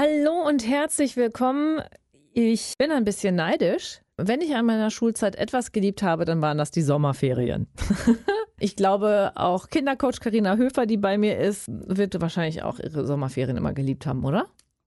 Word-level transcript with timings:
Hallo 0.00 0.48
und 0.48 0.66
herzlich 0.66 1.14
willkommen. 1.18 1.82
Ich 2.32 2.78
bin 2.78 2.90
ein 2.90 3.04
bisschen 3.04 3.34
neidisch. 3.34 4.00
Wenn 4.16 4.40
ich 4.40 4.54
an 4.54 4.64
meiner 4.64 4.90
Schulzeit 4.90 5.36
etwas 5.36 5.72
geliebt 5.72 6.02
habe, 6.02 6.24
dann 6.24 6.40
waren 6.40 6.56
das 6.56 6.70
die 6.70 6.80
Sommerferien. 6.80 7.66
ich 8.58 8.76
glaube, 8.76 9.32
auch 9.34 9.68
Kindercoach 9.68 10.20
Karina 10.20 10.56
Höfer, 10.56 10.86
die 10.86 10.96
bei 10.96 11.18
mir 11.18 11.36
ist, 11.36 11.66
wird 11.68 12.18
wahrscheinlich 12.18 12.62
auch 12.62 12.78
ihre 12.78 13.04
Sommerferien 13.04 13.58
immer 13.58 13.74
geliebt 13.74 14.06
haben, 14.06 14.24
oder? 14.24 14.46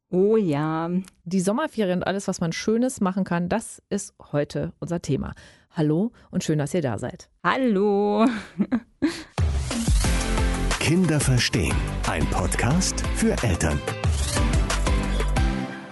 Oh 0.10 0.36
ja. 0.36 0.90
Die 1.26 1.42
Sommerferien 1.42 2.00
und 2.00 2.08
alles, 2.08 2.28
was 2.28 2.42
man 2.42 2.52
Schönes 2.52 3.00
machen 3.00 3.24
kann, 3.24 3.50
das 3.50 3.84
ist 3.92 4.16
heute 4.32 4.74
unser 4.80 5.00
Thema. 5.00 5.36
Hallo 5.70 6.12
und 6.32 6.44
schön, 6.44 6.58
dass 6.58 6.74
ihr 6.74 6.82
da 6.82 6.98
seid. 6.98 7.30
Hallo. 7.44 8.26
Kinder 10.80 11.20
verstehen. 11.20 11.76
Ein 12.10 12.26
Podcast 12.32 13.04
für 13.16 13.36
Eltern. 13.44 13.80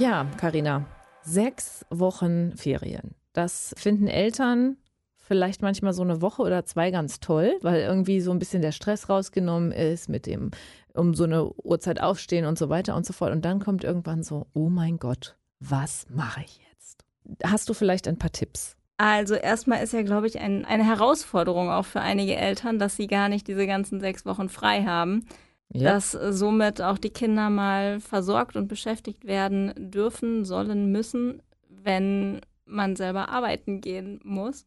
Ja, 0.02 0.26
Karina, 0.40 0.88
sechs 1.22 1.86
Wochen 1.92 2.58
Ferien. 2.58 3.14
Das 3.34 3.72
finden 3.78 4.08
Eltern 4.08 4.78
vielleicht 5.16 5.62
manchmal 5.62 5.94
so 5.94 6.02
eine 6.02 6.24
Woche 6.24 6.42
oder 6.42 6.66
zwei 6.66 6.90
ganz 6.90 7.20
toll, 7.20 7.54
weil 7.62 7.82
irgendwie 7.82 8.20
so 8.20 8.32
ein 8.32 8.40
bisschen 8.40 8.64
der 8.64 8.72
Stress 8.72 9.10
rausgenommen 9.10 9.72
ist 9.72 10.10
mit 10.10 10.26
dem 10.26 10.50
um 10.96 11.14
so 11.14 11.26
eine 11.26 11.54
Uhrzeit 11.54 12.02
aufstehen 12.02 12.46
und 12.46 12.58
so 12.58 12.68
weiter 12.70 12.96
und 12.96 13.06
so 13.06 13.14
fort. 13.14 13.32
Und 13.32 13.46
dann 13.46 13.60
kommt 13.60 13.84
irgendwann 13.84 14.24
so, 14.24 14.48
oh 14.56 14.70
mein 14.70 14.98
Gott, 14.98 15.38
was 15.60 16.08
mache 16.10 16.42
ich 16.46 16.60
jetzt? 16.72 17.06
Hast 17.44 17.70
du 17.70 17.76
vielleicht 17.76 18.08
ein 18.08 18.18
paar 18.18 18.32
Tipps? 18.32 18.76
Also 18.98 19.36
erstmal 19.36 19.84
ist 19.84 19.94
ja, 19.94 20.02
glaube 20.02 20.26
ich, 20.26 20.40
ein, 20.40 20.66
eine 20.66 20.84
Herausforderung 20.84 21.70
auch 21.70 21.86
für 21.86 22.02
einige 22.02 22.36
Eltern, 22.36 22.80
dass 22.80 22.96
sie 22.96 23.06
gar 23.06 23.30
nicht 23.30 23.48
diese 23.48 23.68
ganzen 23.68 24.00
sechs 24.00 24.26
Wochen 24.26 24.50
frei 24.50 24.84
haben 24.84 25.28
ja. 25.74 25.94
dass 25.94 26.12
somit 26.12 26.82
auch 26.82 26.98
die 26.98 27.10
Kinder 27.10 27.50
mal 27.50 28.00
versorgt 28.00 28.56
und 28.56 28.68
beschäftigt 28.68 29.26
werden 29.26 29.74
dürfen, 29.78 30.46
sollen, 30.46 30.92
müssen, 30.92 31.42
wenn 31.70 32.42
man 32.66 32.96
selber 32.96 33.30
arbeiten 33.30 33.82
gehen 33.82 34.20
muss. 34.24 34.66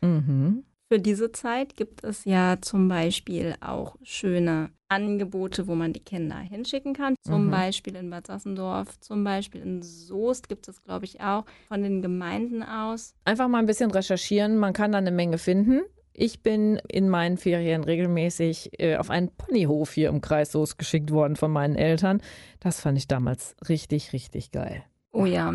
Mhm. 0.00 0.64
Für 0.88 1.00
diese 1.00 1.32
Zeit 1.32 1.76
gibt 1.76 2.04
es 2.04 2.24
ja 2.24 2.58
zum 2.60 2.88
Beispiel 2.88 3.54
auch 3.60 3.96
schöne 4.02 4.70
Angebote, 4.88 5.66
wo 5.66 5.74
man 5.74 5.92
die 5.92 6.04
Kinder 6.04 6.36
hinschicken 6.36 6.94
kann. 6.94 7.16
Zum 7.22 7.46
mhm. 7.46 7.50
Beispiel 7.50 7.96
in 7.96 8.10
Bad 8.10 8.26
Sassendorf, 8.26 9.00
zum 9.00 9.24
Beispiel 9.24 9.62
in 9.62 9.82
Soest 9.82 10.48
gibt 10.48 10.68
es, 10.68 10.82
glaube 10.82 11.06
ich, 11.06 11.20
auch 11.20 11.46
von 11.68 11.82
den 11.82 12.02
Gemeinden 12.02 12.62
aus. 12.62 13.14
Einfach 13.24 13.48
mal 13.48 13.58
ein 13.58 13.66
bisschen 13.66 13.90
recherchieren, 13.90 14.58
man 14.58 14.72
kann 14.72 14.92
da 14.92 14.98
eine 14.98 15.10
Menge 15.10 15.38
finden. 15.38 15.80
Ich 16.16 16.42
bin 16.42 16.80
in 16.88 17.08
meinen 17.08 17.36
Ferien 17.36 17.82
regelmäßig 17.82 18.80
äh, 18.80 18.96
auf 18.96 19.10
einen 19.10 19.30
Ponyhof 19.30 19.92
hier 19.92 20.08
im 20.10 20.20
Kreis 20.20 20.52
Soos 20.52 20.76
geschickt 20.76 21.10
worden 21.10 21.34
von 21.34 21.50
meinen 21.50 21.74
Eltern. 21.74 22.22
Das 22.60 22.80
fand 22.80 22.96
ich 22.96 23.08
damals 23.08 23.56
richtig, 23.68 24.12
richtig 24.12 24.52
geil. 24.52 24.84
Oh 25.12 25.26
ja. 25.26 25.54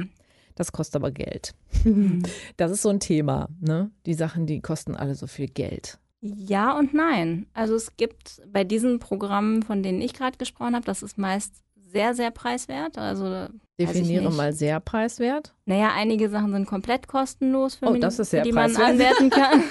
Das 0.56 0.74
kostet 0.74 0.98
aber 0.98 1.12
Geld. 1.12 1.56
Das 2.58 2.72
ist 2.72 2.82
so 2.82 2.90
ein 2.90 3.00
Thema, 3.00 3.48
ne? 3.62 3.90
Die 4.06 4.14
Sachen, 4.14 4.46
die 4.46 4.60
kosten 4.60 4.96
alle 4.96 5.16
so 5.16 5.28
viel 5.28 5.48
Geld. 5.48 5.98
Ja 6.20 6.78
und 6.78 6.94
nein. 6.94 7.46
Also 7.54 7.76
es 7.76 7.96
gibt 7.96 8.42
bei 8.52 8.66
diesen 8.66 9.00
Programmen, 9.00 9.64
von 9.64 9.82
denen 9.82 10.02
ich 10.02 10.14
gerade 10.14 10.38
gesprochen 10.38 10.76
habe, 10.76 10.86
das 10.86 11.02
ist 11.02 11.18
meist 11.18 11.64
sehr, 11.92 12.14
sehr 12.14 12.32
preiswert. 12.32 12.98
Also 12.98 13.48
Definiere 13.80 14.32
mal 14.32 14.52
sehr 14.52 14.80
preiswert. 14.80 15.54
Naja, 15.66 15.92
einige 15.96 16.30
Sachen 16.30 16.52
sind 16.52 16.68
komplett 16.68 17.08
kostenlos 17.08 17.76
für 17.76 17.88
oh, 17.88 17.92
mich, 17.92 18.02
die 18.02 18.08
preiswert. 18.08 18.54
man 18.54 18.76
anwerten 18.76 19.30
kann. 19.30 19.64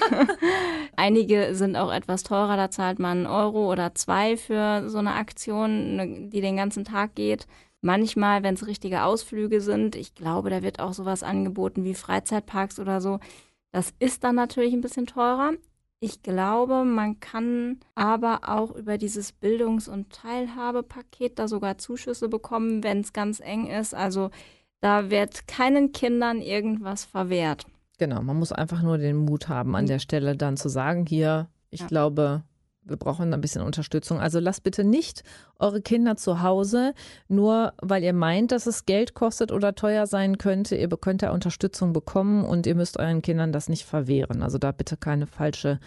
einige 0.96 1.55
sind 1.55 1.77
auch 1.77 1.92
etwas 1.92 2.22
teurer, 2.22 2.56
da 2.56 2.70
zahlt 2.70 2.98
man 2.98 3.19
einen 3.19 3.27
Euro 3.27 3.70
oder 3.70 3.94
zwei 3.94 4.36
für 4.36 4.89
so 4.89 4.98
eine 4.98 5.14
Aktion, 5.14 5.96
ne, 5.96 6.28
die 6.28 6.41
den 6.41 6.56
ganzen 6.56 6.84
Tag 6.84 7.14
geht. 7.14 7.46
Manchmal, 7.80 8.42
wenn 8.42 8.55
es 8.55 8.66
richtige 8.66 9.05
Ausflüge 9.05 9.61
sind, 9.61 9.94
ich 9.94 10.14
glaube, 10.14 10.50
da 10.50 10.62
wird 10.62 10.80
auch 10.80 10.94
sowas 10.94 11.22
angeboten 11.22 11.84
wie 11.84 11.94
Freizeitparks 11.94 12.80
oder 12.80 13.00
so. 13.00 13.20
Das 13.72 13.92
ist 13.98 14.24
dann 14.24 14.34
natürlich 14.34 14.72
ein 14.72 14.80
bisschen 14.80 15.06
teurer. 15.06 15.52
Ich 16.01 16.23
glaube, 16.23 16.85
man 16.85 17.19
kann 17.19 17.81
aber 17.97 18.41
auch 18.47 18.70
über 18.70 18.98
dieses 18.98 19.33
Bildungs- 19.33 19.89
und 19.89 20.13
Teilhabepaket 20.13 21.39
da 21.39 21.48
sogar 21.48 21.79
Zuschüsse 21.79 22.29
bekommen, 22.29 22.85
wenn 22.85 23.01
es 23.01 23.13
ganz 23.13 23.41
eng 23.41 23.67
ist. 23.67 23.95
Also 23.95 24.31
da 24.81 25.11
wird 25.11 25.48
keinen 25.48 25.91
Kindern 25.91 26.41
irgendwas 26.41 27.05
verwehrt. 27.05 27.67
Genau, 27.98 28.23
man 28.23 28.39
muss 28.39 28.53
einfach 28.53 28.81
nur 28.81 28.98
den 28.98 29.17
Mut 29.17 29.48
haben, 29.48 29.75
an 29.75 29.87
der 29.87 29.98
Stelle 29.98 30.37
dann 30.37 30.57
zu 30.57 30.69
sagen, 30.69 31.05
hier, 31.05 31.48
ich 31.70 31.81
ja. 31.81 31.87
glaube, 31.89 32.45
wir 32.89 32.97
brauchen 32.97 33.33
ein 33.33 33.41
bisschen 33.41 33.63
Unterstützung. 33.63 34.21
Also 34.21 34.41
lasst 34.41 34.63
bitte 34.63 34.85
nicht 34.85 35.23
eure 35.59 35.81
Kinder 35.81 36.17
zu 36.17 36.43
Hause, 36.43 36.95
nur 37.29 37.73
weil 37.81 38.03
ihr 38.03 38.13
meint, 38.13 38.53
dass 38.53 38.67
es 38.67 38.87
Geld 38.87 39.15
kostet 39.15 39.53
oder 39.53 39.75
teuer 39.75 40.07
sein 40.07 40.39
könnte. 40.39 40.77
Ihr 40.77 40.89
könnt 40.89 41.23
da 41.23 41.33
Unterstützung 41.33 41.93
bekommen 41.93 42.45
und 42.45 42.67
ihr 42.67 42.75
müsst 42.75 42.99
euren 42.99 43.23
Kindern 43.23 43.53
das 43.53 43.69
nicht 43.69 43.85
verwehren. 43.85 44.43
Also 44.43 44.59
da 44.59 44.73
bitte 44.73 44.97
keine 44.97 45.27
falsche 45.27 45.81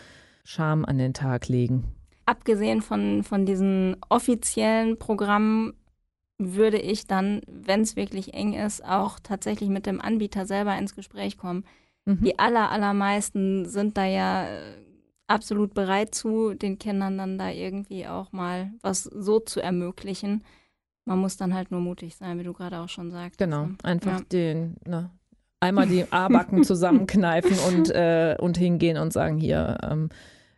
Scham 0.44 0.86
an 0.86 0.98
den 0.98 1.14
Tag 1.14 1.48
legen. 1.48 1.84
Abgesehen 2.26 2.82
von, 2.82 3.24
von 3.24 3.46
diesen 3.46 3.98
offiziellen 4.10 4.98
Programmen 4.98 5.74
würde 6.38 6.80
ich 6.80 7.08
dann, 7.08 7.42
wenn 7.48 7.82
es 7.82 7.96
wirklich 7.96 8.34
eng 8.34 8.54
ist, 8.54 8.84
auch 8.84 9.20
tatsächlich 9.20 9.70
mit 9.70 9.86
dem 9.86 10.02
Anbieter 10.02 10.46
selber 10.46 10.78
ins 10.78 10.96
Gespräch 10.96 11.38
kommen. 11.38 11.66
Mhm. 12.06 12.22
Die 12.24 12.40
aller, 12.40 12.72
allermeisten 12.72 13.66
sind 13.66 13.98
da 13.98 14.06
ja 14.06 14.46
äh, 14.46 14.76
absolut 15.32 15.74
bereit 15.74 16.14
zu, 16.14 16.54
den 16.54 16.78
Kindern 16.78 17.18
dann 17.18 17.38
da 17.38 17.50
irgendwie 17.50 18.08
auch 18.08 18.32
mal 18.32 18.72
was 18.82 19.04
so 19.04 19.40
zu 19.40 19.62
ermöglichen. 19.62 20.44
Man 21.06 21.20
muss 21.20 21.38
dann 21.38 21.54
halt 21.54 21.72
nur 21.72 21.82
mutig 21.82 22.16
sein, 22.16 22.38
wie 22.40 22.44
du 22.44 22.54
gerade 22.54 22.80
auch 22.80 22.90
schon 22.90 23.12
sagst. 23.12 23.40
Genau, 23.40 23.70
einfach 23.84 24.20
ja. 24.20 24.26
den, 24.32 24.76
ne, 24.86 25.10
einmal 25.60 25.88
die 25.88 26.12
A-Backen 26.12 26.64
zusammenkneifen 26.66 27.58
und, 27.68 27.90
äh, 27.96 28.36
und 28.40 28.58
hingehen 28.58 28.98
und 28.98 29.14
sagen, 29.14 29.38
hier, 29.38 29.78
ähm, 29.84 30.10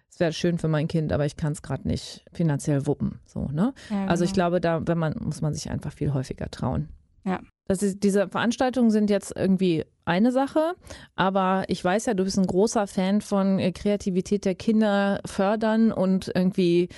es 0.10 0.20
wäre 0.20 0.34
schön 0.34 0.58
für 0.58 0.68
mein 0.68 0.88
Kind, 0.88 1.12
aber 1.12 1.26
ich 1.26 1.38
kann 1.38 1.54
es 1.54 1.62
gerade 1.62 1.88
nicht 1.88 2.26
finanziell 2.34 2.86
wuppen. 2.86 3.20
So, 3.26 3.48
ne? 3.52 3.74
Ja, 3.90 3.96
genau. 3.98 4.12
Also 4.12 4.24
ich 4.26 4.34
genau. 4.34 4.50
glaube, 4.50 4.62
da 4.62 4.82
wenn 4.86 4.98
man, 4.98 5.16
muss 5.20 5.42
man 5.42 5.54
sich 5.54 5.72
einfach 5.72 5.92
viel 5.92 6.14
häufiger 6.14 6.52
trauen. 6.52 6.90
Ja. 7.26 7.40
Das 7.66 7.82
ist, 7.82 8.04
diese 8.04 8.28
Veranstaltungen 8.28 8.92
sind 8.92 9.10
jetzt 9.10 9.34
irgendwie 9.36 9.86
eine 10.06 10.32
Sache, 10.32 10.76
aber 11.16 11.64
ich 11.68 11.84
weiß 11.84 12.08
ja, 12.08 12.14
du 12.14 12.26
bist 12.26 12.38
ein 12.38 12.46
großer 12.46 12.88
Fan 12.88 13.22
von 13.22 13.58
äh, 13.58 13.72
Kreativität 13.72 14.44
der 14.44 14.56
Kinder 14.56 15.22
fördern 15.26 15.94
und 15.94 16.30
irgendwie 16.36 16.90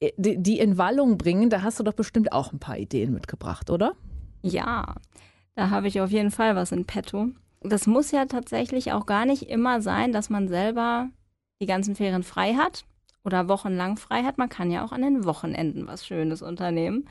äh, 0.00 0.12
die 0.18 0.58
in 0.58 0.76
Wallung 0.76 1.16
bringen. 1.16 1.48
Da 1.48 1.62
hast 1.62 1.80
du 1.80 1.84
doch 1.84 1.94
bestimmt 1.94 2.32
auch 2.32 2.52
ein 2.52 2.58
paar 2.58 2.78
Ideen 2.78 3.14
mitgebracht, 3.14 3.70
oder? 3.70 3.94
Ja, 4.42 4.94
da 5.54 5.70
habe 5.70 5.88
ich 5.88 6.00
auf 6.00 6.10
jeden 6.10 6.30
Fall 6.30 6.54
was 6.54 6.72
in 6.72 6.84
petto. 6.84 7.28
Das 7.62 7.86
muss 7.86 8.10
ja 8.10 8.26
tatsächlich 8.26 8.92
auch 8.92 9.06
gar 9.06 9.24
nicht 9.24 9.48
immer 9.48 9.80
sein, 9.80 10.12
dass 10.12 10.28
man 10.28 10.48
selber 10.48 11.08
die 11.62 11.66
ganzen 11.66 11.94
Ferien 11.96 12.22
frei 12.22 12.54
hat 12.54 12.84
oder 13.24 13.48
wochenlang 13.48 13.96
frei 13.96 14.22
hat. 14.22 14.36
Man 14.36 14.50
kann 14.50 14.70
ja 14.70 14.84
auch 14.84 14.92
an 14.92 15.00
den 15.00 15.24
Wochenenden 15.24 15.86
was 15.86 16.06
Schönes 16.06 16.42
unternehmen. 16.42 17.08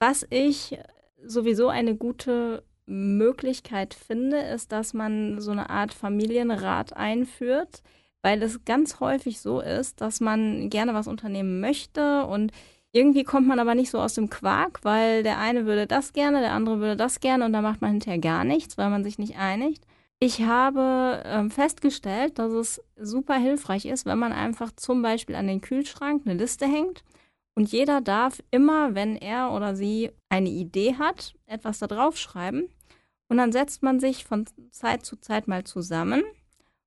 Was 0.00 0.26
ich 0.28 0.76
sowieso 1.24 1.68
eine 1.68 1.96
gute 1.96 2.62
Möglichkeit 2.86 3.94
finde, 3.94 4.38
ist, 4.38 4.72
dass 4.72 4.94
man 4.94 5.40
so 5.40 5.50
eine 5.50 5.70
Art 5.70 5.92
Familienrat 5.92 6.96
einführt, 6.96 7.82
weil 8.22 8.42
es 8.42 8.64
ganz 8.64 9.00
häufig 9.00 9.40
so 9.40 9.60
ist, 9.60 10.00
dass 10.00 10.20
man 10.20 10.70
gerne 10.70 10.94
was 10.94 11.08
unternehmen 11.08 11.60
möchte 11.60 12.24
und 12.26 12.52
irgendwie 12.92 13.24
kommt 13.24 13.46
man 13.46 13.58
aber 13.58 13.74
nicht 13.74 13.90
so 13.90 13.98
aus 13.98 14.14
dem 14.14 14.30
Quark, 14.30 14.80
weil 14.82 15.22
der 15.22 15.38
eine 15.38 15.66
würde 15.66 15.86
das 15.86 16.12
gerne, 16.12 16.40
der 16.40 16.52
andere 16.52 16.78
würde 16.78 16.96
das 16.96 17.20
gerne 17.20 17.44
und 17.44 17.52
da 17.52 17.60
macht 17.60 17.82
man 17.82 17.90
hinterher 17.90 18.18
gar 18.18 18.44
nichts, 18.44 18.78
weil 18.78 18.88
man 18.88 19.04
sich 19.04 19.18
nicht 19.18 19.36
einigt. 19.36 19.84
Ich 20.18 20.42
habe 20.42 21.22
ähm, 21.26 21.50
festgestellt, 21.50 22.38
dass 22.38 22.52
es 22.52 22.82
super 22.96 23.34
hilfreich 23.34 23.84
ist, 23.84 24.06
wenn 24.06 24.18
man 24.18 24.32
einfach 24.32 24.72
zum 24.74 25.02
Beispiel 25.02 25.34
an 25.34 25.46
den 25.46 25.60
Kühlschrank 25.60 26.22
eine 26.24 26.38
Liste 26.38 26.66
hängt 26.66 27.04
und 27.56 27.72
jeder 27.72 28.02
darf 28.02 28.42
immer, 28.50 28.94
wenn 28.94 29.16
er 29.16 29.50
oder 29.50 29.74
sie 29.74 30.10
eine 30.28 30.50
Idee 30.50 30.96
hat, 30.98 31.34
etwas 31.46 31.78
da 31.78 31.86
drauf 31.86 32.18
schreiben. 32.18 32.68
Und 33.28 33.38
dann 33.38 33.50
setzt 33.50 33.82
man 33.82 33.98
sich 33.98 34.24
von 34.24 34.44
Zeit 34.70 35.04
zu 35.06 35.16
Zeit 35.16 35.48
mal 35.48 35.64
zusammen 35.64 36.22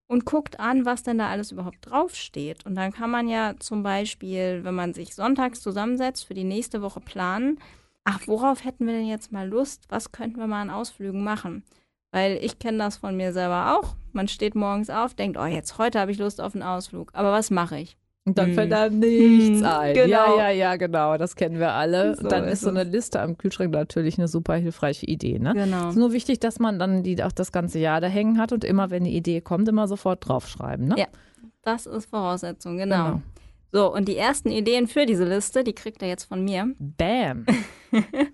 und 0.07 0.25
guckt 0.25 0.59
an, 0.59 0.85
was 0.85 1.01
denn 1.01 1.17
da 1.17 1.27
alles 1.27 1.51
überhaupt 1.51 1.89
draufsteht. 1.89 2.67
Und 2.67 2.75
dann 2.75 2.93
kann 2.93 3.09
man 3.09 3.27
ja 3.27 3.55
zum 3.59 3.81
Beispiel, 3.81 4.63
wenn 4.63 4.75
man 4.75 4.93
sich 4.93 5.15
sonntags 5.15 5.61
zusammensetzt, 5.61 6.25
für 6.25 6.35
die 6.35 6.43
nächste 6.43 6.83
Woche 6.83 7.01
planen, 7.01 7.59
ach, 8.03 8.27
worauf 8.27 8.63
hätten 8.63 8.85
wir 8.85 8.93
denn 8.93 9.07
jetzt 9.07 9.31
mal 9.31 9.49
Lust? 9.49 9.85
Was 9.89 10.11
könnten 10.11 10.39
wir 10.39 10.47
mal 10.47 10.61
an 10.61 10.69
Ausflügen 10.69 11.23
machen? 11.23 11.63
Weil 12.11 12.37
ich 12.43 12.59
kenne 12.59 12.77
das 12.77 12.97
von 12.97 13.17
mir 13.17 13.33
selber 13.33 13.75
auch. 13.77 13.95
Man 14.13 14.27
steht 14.27 14.53
morgens 14.53 14.91
auf, 14.91 15.15
denkt, 15.15 15.37
oh, 15.37 15.45
jetzt 15.45 15.79
heute 15.79 15.99
habe 15.99 16.11
ich 16.11 16.19
Lust 16.19 16.39
auf 16.39 16.53
einen 16.53 16.63
Ausflug. 16.63 17.09
Aber 17.13 17.31
was 17.31 17.49
mache 17.49 17.79
ich? 17.79 17.98
Und 18.25 18.37
dann 18.37 18.53
fällt 18.53 18.71
da 18.71 18.85
hm. 18.85 18.99
nichts 18.99 19.59
hm, 19.61 19.65
ein. 19.65 19.93
Genau. 19.95 20.07
Ja, 20.07 20.37
ja, 20.37 20.49
ja, 20.49 20.75
genau. 20.75 21.17
Das 21.17 21.35
kennen 21.35 21.59
wir 21.59 21.71
alle. 21.71 22.15
So 22.15 22.27
dann 22.27 22.43
ist 22.45 22.61
so 22.61 22.69
eine 22.69 22.83
Liste 22.83 23.21
am 23.21 23.37
Kühlschrank 23.37 23.71
natürlich 23.71 24.19
eine 24.19 24.27
super 24.27 24.55
hilfreiche 24.55 25.05
Idee. 25.07 25.39
Ne? 25.39 25.53
Genau. 25.53 25.85
Es 25.85 25.95
ist 25.95 25.99
nur 25.99 26.11
wichtig, 26.11 26.39
dass 26.39 26.59
man 26.59 26.77
dann 26.77 27.01
die 27.01 27.23
auch 27.23 27.31
das 27.31 27.51
ganze 27.51 27.79
Jahr 27.79 28.01
da 28.01 28.07
hängen 28.07 28.37
hat 28.37 28.51
und 28.51 28.63
immer, 28.63 28.91
wenn 28.91 29.03
eine 29.03 29.11
Idee 29.11 29.41
kommt, 29.41 29.67
immer 29.67 29.87
sofort 29.87 30.27
draufschreiben. 30.27 30.89
Ne? 30.89 30.95
Ja, 30.97 31.07
das 31.63 31.87
ist 31.87 32.09
Voraussetzung, 32.09 32.77
genau. 32.77 33.05
genau. 33.05 33.21
So, 33.71 33.93
und 33.93 34.07
die 34.07 34.17
ersten 34.17 34.49
Ideen 34.49 34.87
für 34.87 35.05
diese 35.05 35.25
Liste, 35.25 35.63
die 35.63 35.73
kriegt 35.73 36.01
er 36.01 36.07
jetzt 36.07 36.25
von 36.25 36.43
mir. 36.43 36.73
Bam. 36.79 37.45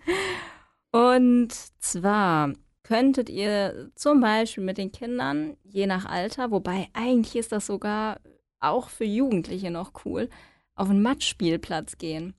Und 0.92 1.52
zwar 1.80 2.54
könntet 2.84 3.30
ihr 3.30 3.90
zum 3.96 4.22
Beispiel 4.22 4.64
mit 4.64 4.78
den 4.78 4.94
Kindern, 4.94 5.58
je 5.64 5.88
nach 5.88 6.06
Alter, 6.06 6.52
wobei 6.52 6.88
eigentlich 6.94 7.36
ist 7.36 7.52
das 7.52 7.66
sogar 7.66 8.22
auch 8.60 8.90
für 8.90 9.06
Jugendliche 9.06 9.72
noch 9.72 9.92
cool, 10.06 10.30
auf 10.76 10.90
einen 10.90 11.02
Matschspielplatz 11.02 11.98
gehen. 11.98 12.34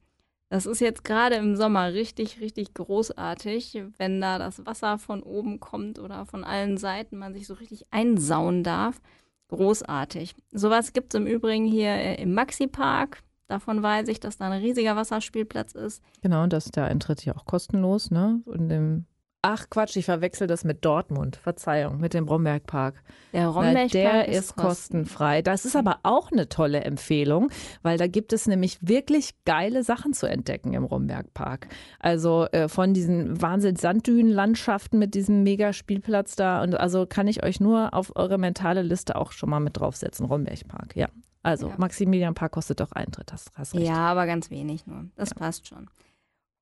Das 0.49 0.67
ist 0.67 0.81
jetzt 0.81 1.03
gerade 1.03 1.37
im 1.37 1.57
Sommer 1.57 1.93
richtig, 1.93 2.41
richtig 2.41 2.73
großartig, 2.75 3.83
wenn 3.99 4.21
da 4.21 4.39
das 4.39 4.65
Wasser 4.65 4.99
von 4.99 5.23
oben 5.23 5.59
kommt 5.59 5.99
oder 5.99 6.25
von 6.25 6.45
allen 6.45 6.77
Seiten 6.79 7.19
man 7.19 7.35
sich 7.35 7.47
so 7.47 7.55
richtig 7.55 7.87
einsauen 7.91 8.63
darf. 8.63 9.01
Großartig. 9.49 10.35
Sowas 10.53 10.93
gibt 10.93 11.15
es 11.15 11.21
im 11.21 11.27
Übrigen 11.27 11.67
hier 11.67 11.91
äh, 11.91 12.23
im 12.23 12.35
Maxi-Park. 12.35 13.23
Davon 13.49 13.83
weiß 13.83 14.09
ich, 14.09 14.19
dass 14.21 14.39
da 14.39 14.47
ein 14.47 14.61
riesiger 14.61 14.97
Wasserspielplatz 14.97 15.75
ist. 15.75 16.03
Genau, 16.21 16.43
und 16.43 16.53
dass 16.53 16.71
der 16.71 16.87
Eintritt 16.87 17.25
ja 17.25 17.37
auch 17.37 17.45
kostenlos, 17.45 18.11
ne? 18.11 18.43
In 18.53 18.69
dem 18.69 19.07
Ach 19.49 19.71
Quatsch, 19.71 19.95
ich 19.95 20.07
verwechsel 20.07 20.49
das 20.49 20.65
mit 20.65 20.85
Dortmund. 20.85 21.37
Verzeihung, 21.37 22.01
mit 22.01 22.15
dem 22.15 22.27
Brombergpark. 22.27 23.01
Der 23.33 23.53
Brombergpark 23.53 23.91
der 23.93 24.29
ist, 24.29 24.39
ist 24.39 24.57
kostenfrei. 24.57 25.41
Das 25.41 25.65
ist 25.65 25.77
aber 25.77 26.01
auch 26.03 26.33
eine 26.33 26.49
tolle 26.49 26.81
Empfehlung, 26.81 27.53
weil 27.83 27.97
da 27.97 28.09
gibt 28.09 28.33
es 28.33 28.49
nämlich 28.49 28.79
wirklich 28.81 29.37
geile 29.45 29.85
Sachen 29.85 30.15
zu 30.15 30.27
entdecken 30.27 30.73
im 30.73 30.89
Brombergpark. 30.89 31.69
Also 32.01 32.47
äh, 32.47 32.69
von 32.69 32.93
diesen 32.93 33.41
Wahnsinn 33.41 33.77
Sanddünenlandschaften 33.77 34.99
mit 34.99 35.15
diesem 35.15 35.45
Megaspielplatz 35.45 36.35
da 36.35 36.61
und 36.65 36.75
also 36.75 37.07
kann 37.07 37.29
ich 37.29 37.45
euch 37.45 37.61
nur 37.61 37.95
auf 37.95 38.17
eure 38.17 38.39
mentale 38.39 38.83
Liste 38.83 39.15
auch 39.15 39.31
schon 39.31 39.49
mal 39.49 39.61
mit 39.61 39.77
draufsetzen. 39.77 40.27
Brombergpark, 40.27 40.97
ja. 40.97 41.07
Also 41.45 41.69
ja. 41.69 41.75
Maximilianpark 41.79 42.51
kostet 42.51 42.81
doch 42.81 42.91
Eintritt, 42.91 43.33
hast, 43.33 43.53
hast 43.55 43.75
recht. 43.75 43.87
Ja, 43.87 43.99
aber 43.99 44.27
ganz 44.27 44.51
wenig 44.51 44.89
nur. 44.89 45.05
Das 45.15 45.31
ja. 45.31 45.37
passt 45.37 45.69
schon. 45.69 45.89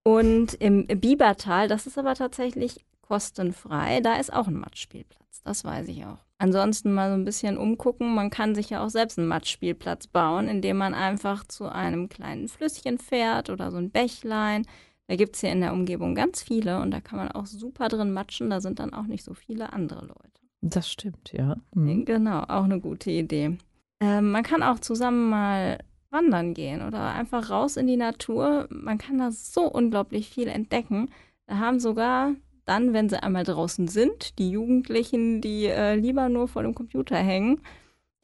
Und 0.04 0.54
im 0.54 0.86
Biebertal, 0.86 1.66
das 1.66 1.86
ist 1.86 1.98
aber 1.98 2.14
tatsächlich 2.14 2.84
kostenfrei, 3.02 4.00
da 4.00 4.16
ist 4.16 4.32
auch 4.32 4.46
ein 4.46 4.58
Matschspielplatz. 4.58 5.42
Das 5.42 5.64
weiß 5.64 5.88
ich 5.88 6.04
auch. 6.04 6.18
Ansonsten 6.38 6.92
mal 6.92 7.10
so 7.10 7.14
ein 7.14 7.24
bisschen 7.24 7.56
umgucken. 7.56 8.14
Man 8.14 8.30
kann 8.30 8.54
sich 8.54 8.70
ja 8.70 8.84
auch 8.84 8.90
selbst 8.90 9.18
einen 9.18 9.28
Matschspielplatz 9.28 10.06
bauen, 10.06 10.48
indem 10.48 10.76
man 10.76 10.94
einfach 10.94 11.44
zu 11.44 11.66
einem 11.70 12.08
kleinen 12.08 12.48
Flüsschen 12.48 12.98
fährt 12.98 13.50
oder 13.50 13.70
so 13.70 13.78
ein 13.78 13.90
Bächlein. 13.90 14.66
Da 15.06 15.16
gibt 15.16 15.36
es 15.36 15.40
hier 15.40 15.52
in 15.52 15.60
der 15.60 15.72
Umgebung 15.72 16.14
ganz 16.14 16.42
viele 16.42 16.80
und 16.80 16.90
da 16.90 17.00
kann 17.00 17.18
man 17.18 17.30
auch 17.30 17.46
super 17.46 17.88
drin 17.88 18.12
matschen. 18.12 18.50
Da 18.50 18.60
sind 18.60 18.78
dann 18.78 18.94
auch 18.94 19.04
nicht 19.06 19.24
so 19.24 19.34
viele 19.34 19.72
andere 19.72 20.00
Leute. 20.00 20.40
Das 20.60 20.90
stimmt, 20.90 21.32
ja. 21.32 21.56
Mhm. 21.74 22.04
Genau, 22.04 22.40
auch 22.42 22.64
eine 22.64 22.80
gute 22.80 23.10
Idee. 23.10 23.58
Ähm, 24.00 24.30
man 24.30 24.42
kann 24.42 24.62
auch 24.62 24.80
zusammen 24.80 25.28
mal 25.28 25.78
wandern 26.14 26.54
gehen 26.54 26.80
oder 26.80 27.12
einfach 27.12 27.50
raus 27.50 27.76
in 27.76 27.86
die 27.86 27.98
Natur. 27.98 28.66
Man 28.70 28.96
kann 28.96 29.18
da 29.18 29.30
so 29.30 29.64
unglaublich 29.70 30.30
viel 30.30 30.48
entdecken. 30.48 31.10
Da 31.46 31.58
haben 31.58 31.78
sogar 31.78 32.32
dann, 32.64 32.94
wenn 32.94 33.10
sie 33.10 33.22
einmal 33.22 33.44
draußen 33.44 33.88
sind, 33.88 34.38
die 34.38 34.50
Jugendlichen, 34.50 35.42
die 35.42 35.66
äh, 35.66 35.96
lieber 35.96 36.30
nur 36.30 36.48
vor 36.48 36.62
dem 36.62 36.74
Computer 36.74 37.16
hängen, 37.16 37.60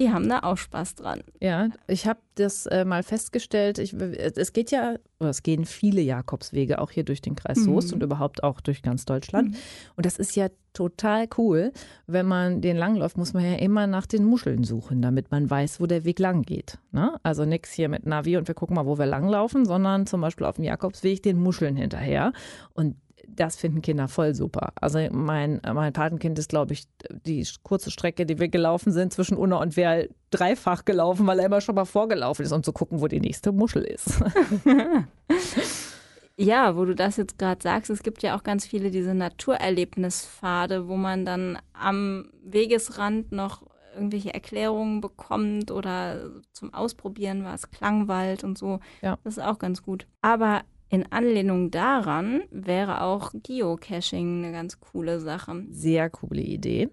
die 0.01 0.11
haben 0.11 0.29
da 0.29 0.41
auch 0.41 0.57
Spaß 0.57 0.95
dran. 0.95 1.23
Ja, 1.41 1.69
ich 1.87 2.07
habe 2.07 2.21
das 2.35 2.65
äh, 2.67 2.85
mal 2.87 3.03
festgestellt. 3.03 3.79
Ich, 3.79 3.93
es 3.93 4.53
geht 4.55 4.71
ja, 4.71 4.95
oder 5.21 5.29
es 5.29 5.43
gehen 5.43 5.67
viele 5.67 6.01
Jakobswege 6.01 6.81
auch 6.81 6.91
hier 6.91 7.05
durch 7.05 7.21
den 7.21 7.37
Kreis 7.37 7.59
Soest 7.59 7.89
mhm. 7.89 7.95
und 7.95 8.03
überhaupt 8.03 8.43
auch 8.43 8.63
durch 8.63 8.81
ganz 8.83 9.05
Deutschland. 9.05 9.51
Mhm. 9.51 9.57
Und 9.97 10.07
das 10.07 10.19
ist 10.19 10.37
ja 10.37 10.49
total 10.73 11.29
cool. 11.37 11.73
Wenn 12.07 12.27
man 12.27 12.63
den 12.63 12.79
langläuft, 12.79 13.19
muss 13.19 13.35
man 13.35 13.45
ja 13.45 13.57
immer 13.57 13.87
nach 13.87 14.07
den 14.07 14.25
Muscheln 14.25 14.65
suchen, 14.65 15.03
damit 15.03 15.31
man 15.31 15.51
weiß, 15.51 15.81
wo 15.81 15.87
der 15.87 16.05
Weg 16.05 16.19
lang 16.19 16.43
geht. 16.43 16.79
Ne? 16.93 17.17
Also 17.23 17.45
nichts 17.45 17.73
hier 17.73 17.91
mit 17.91 18.07
Navi 18.07 18.39
und 18.39 18.49
wir 18.49 18.55
gucken 18.55 18.77
mal, 18.77 18.87
wo 18.87 18.99
wir 18.99 19.07
langlaufen, 19.07 19.67
sondern 19.67 20.07
zum 20.07 20.23
Beispiel 20.23 20.47
auf 20.47 20.57
dem 20.57 20.65
Jakobsweg 20.65 21.23
den 21.23 21.39
Muscheln 21.39 21.77
hinterher. 21.77 22.33
Und 22.73 22.97
das 23.37 23.57
finden 23.57 23.83
Kinder 23.83 24.09
voll 24.09 24.35
super. 24.35 24.73
Also 24.81 24.99
mein, 25.11 25.61
mein 25.73 25.93
Patenkind 25.93 26.39
ist, 26.39 26.51
glaube 26.51 26.73
ich, 26.73 26.85
die 27.27 27.47
kurze 27.63 27.91
Strecke, 27.91 28.27
die 28.27 28.39
wir 28.39 28.49
gelaufen 28.49 28.93
sind, 28.93 29.13
zwischen 29.13 29.37
Unna 29.37 29.57
und 29.57 29.77
Werl 29.77 30.11
dreifach 30.31 30.85
gelaufen, 30.85 31.27
weil 31.27 31.39
er 31.39 31.47
immer 31.47 31.61
schon 31.61 31.75
mal 31.75 31.85
vorgelaufen 31.85 32.45
ist, 32.45 32.53
um 32.53 32.63
zu 32.63 32.73
gucken, 32.73 33.01
wo 33.01 33.09
die 33.09 33.21
nächste 33.21 33.53
Muschel 33.53 33.83
ist. 33.83 34.23
ja, 36.37 36.77
wo 36.77 36.85
du 36.85 36.95
das 36.95 37.17
jetzt 37.17 37.39
gerade 37.39 37.63
sagst, 37.63 37.91
es 37.91 38.03
gibt 38.03 38.23
ja 38.23 38.37
auch 38.37 38.43
ganz 38.43 38.67
viele 38.67 38.91
diese 38.91 39.15
Naturerlebnispfade, 39.15 40.89
wo 40.89 40.97
man 40.97 41.25
dann 41.25 41.59
am 41.73 42.31
Wegesrand 42.45 43.33
noch 43.33 43.63
irgendwelche 43.95 44.33
Erklärungen 44.33 45.01
bekommt 45.01 45.71
oder 45.71 46.31
zum 46.53 46.73
Ausprobieren 46.73 47.45
was, 47.45 47.71
Klangwald 47.71 48.45
und 48.45 48.57
so. 48.57 48.81
Ja. 49.03 49.19
Das 49.25 49.37
ist 49.37 49.43
auch 49.43 49.59
ganz 49.59 49.83
gut. 49.83 50.07
Aber 50.23 50.63
in 50.91 51.11
Anlehnung 51.13 51.71
daran 51.71 52.43
wäre 52.51 53.03
auch 53.03 53.33
Geocaching 53.33 54.45
eine 54.45 54.53
ganz 54.53 54.81
coole 54.81 55.21
Sache. 55.21 55.65
Sehr 55.71 56.11
coole 56.11 56.43
Idee. 56.43 56.89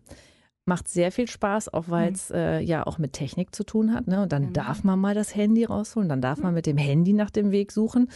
Macht 0.65 0.87
sehr 0.87 1.11
viel 1.11 1.27
Spaß, 1.27 1.73
auch 1.73 1.85
weil 1.87 2.13
es 2.13 2.29
mhm. 2.29 2.35
äh, 2.35 2.59
ja 2.61 2.85
auch 2.85 2.99
mit 2.99 3.13
Technik 3.13 3.55
zu 3.55 3.63
tun 3.63 3.93
hat. 3.93 4.07
Ne? 4.07 4.21
Und 4.21 4.31
dann 4.31 4.43
genau. 4.43 4.53
darf 4.53 4.83
man 4.83 4.99
mal 4.99 5.15
das 5.15 5.35
Handy 5.35 5.63
rausholen, 5.63 6.09
dann 6.09 6.21
darf 6.21 6.39
man 6.39 6.51
mhm. 6.51 6.55
mit 6.55 6.65
dem 6.67 6.77
Handy 6.77 7.13
nach 7.13 7.31
dem 7.31 7.51
Weg 7.51 7.71
suchen. 7.71 8.09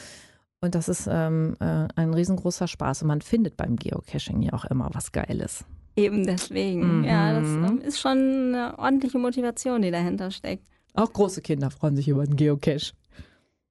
Und 0.60 0.75
das 0.75 0.88
ist 0.88 1.07
ähm, 1.12 1.56
äh, 1.60 1.88
ein 1.95 2.13
riesengroßer 2.13 2.68
Spaß. 2.68 3.01
Und 3.01 3.07
man 3.07 3.22
findet 3.22 3.57
beim 3.57 3.75
Geocaching 3.75 4.44
ja 4.44 4.54
auch 4.54 4.66
immer 4.66 4.89
was 4.94 5.12
Geiles. 5.12 5.66
Eben 5.95 6.25
deswegen. 6.28 7.00
Mhm. 7.00 7.04
Ja, 7.06 7.39
das 7.39 7.48
ähm, 7.48 7.81
ist 7.83 8.00
schon 8.00 8.54
eine 8.54 8.78
ordentliche 8.78 9.18
Motivation, 9.18 9.81
die 9.81 9.89
dahinter 9.89 10.30
steckt. 10.30 10.63
Auch 10.94 11.12
große 11.12 11.42
Kinder 11.42 11.72
freuen 11.72 11.95
sich 11.95 12.07
über 12.07 12.24
den 12.24 12.36
Geocache. 12.36 12.94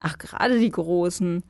Ach, 0.00 0.18
gerade 0.18 0.58
die 0.58 0.70
Großen. 0.70 1.44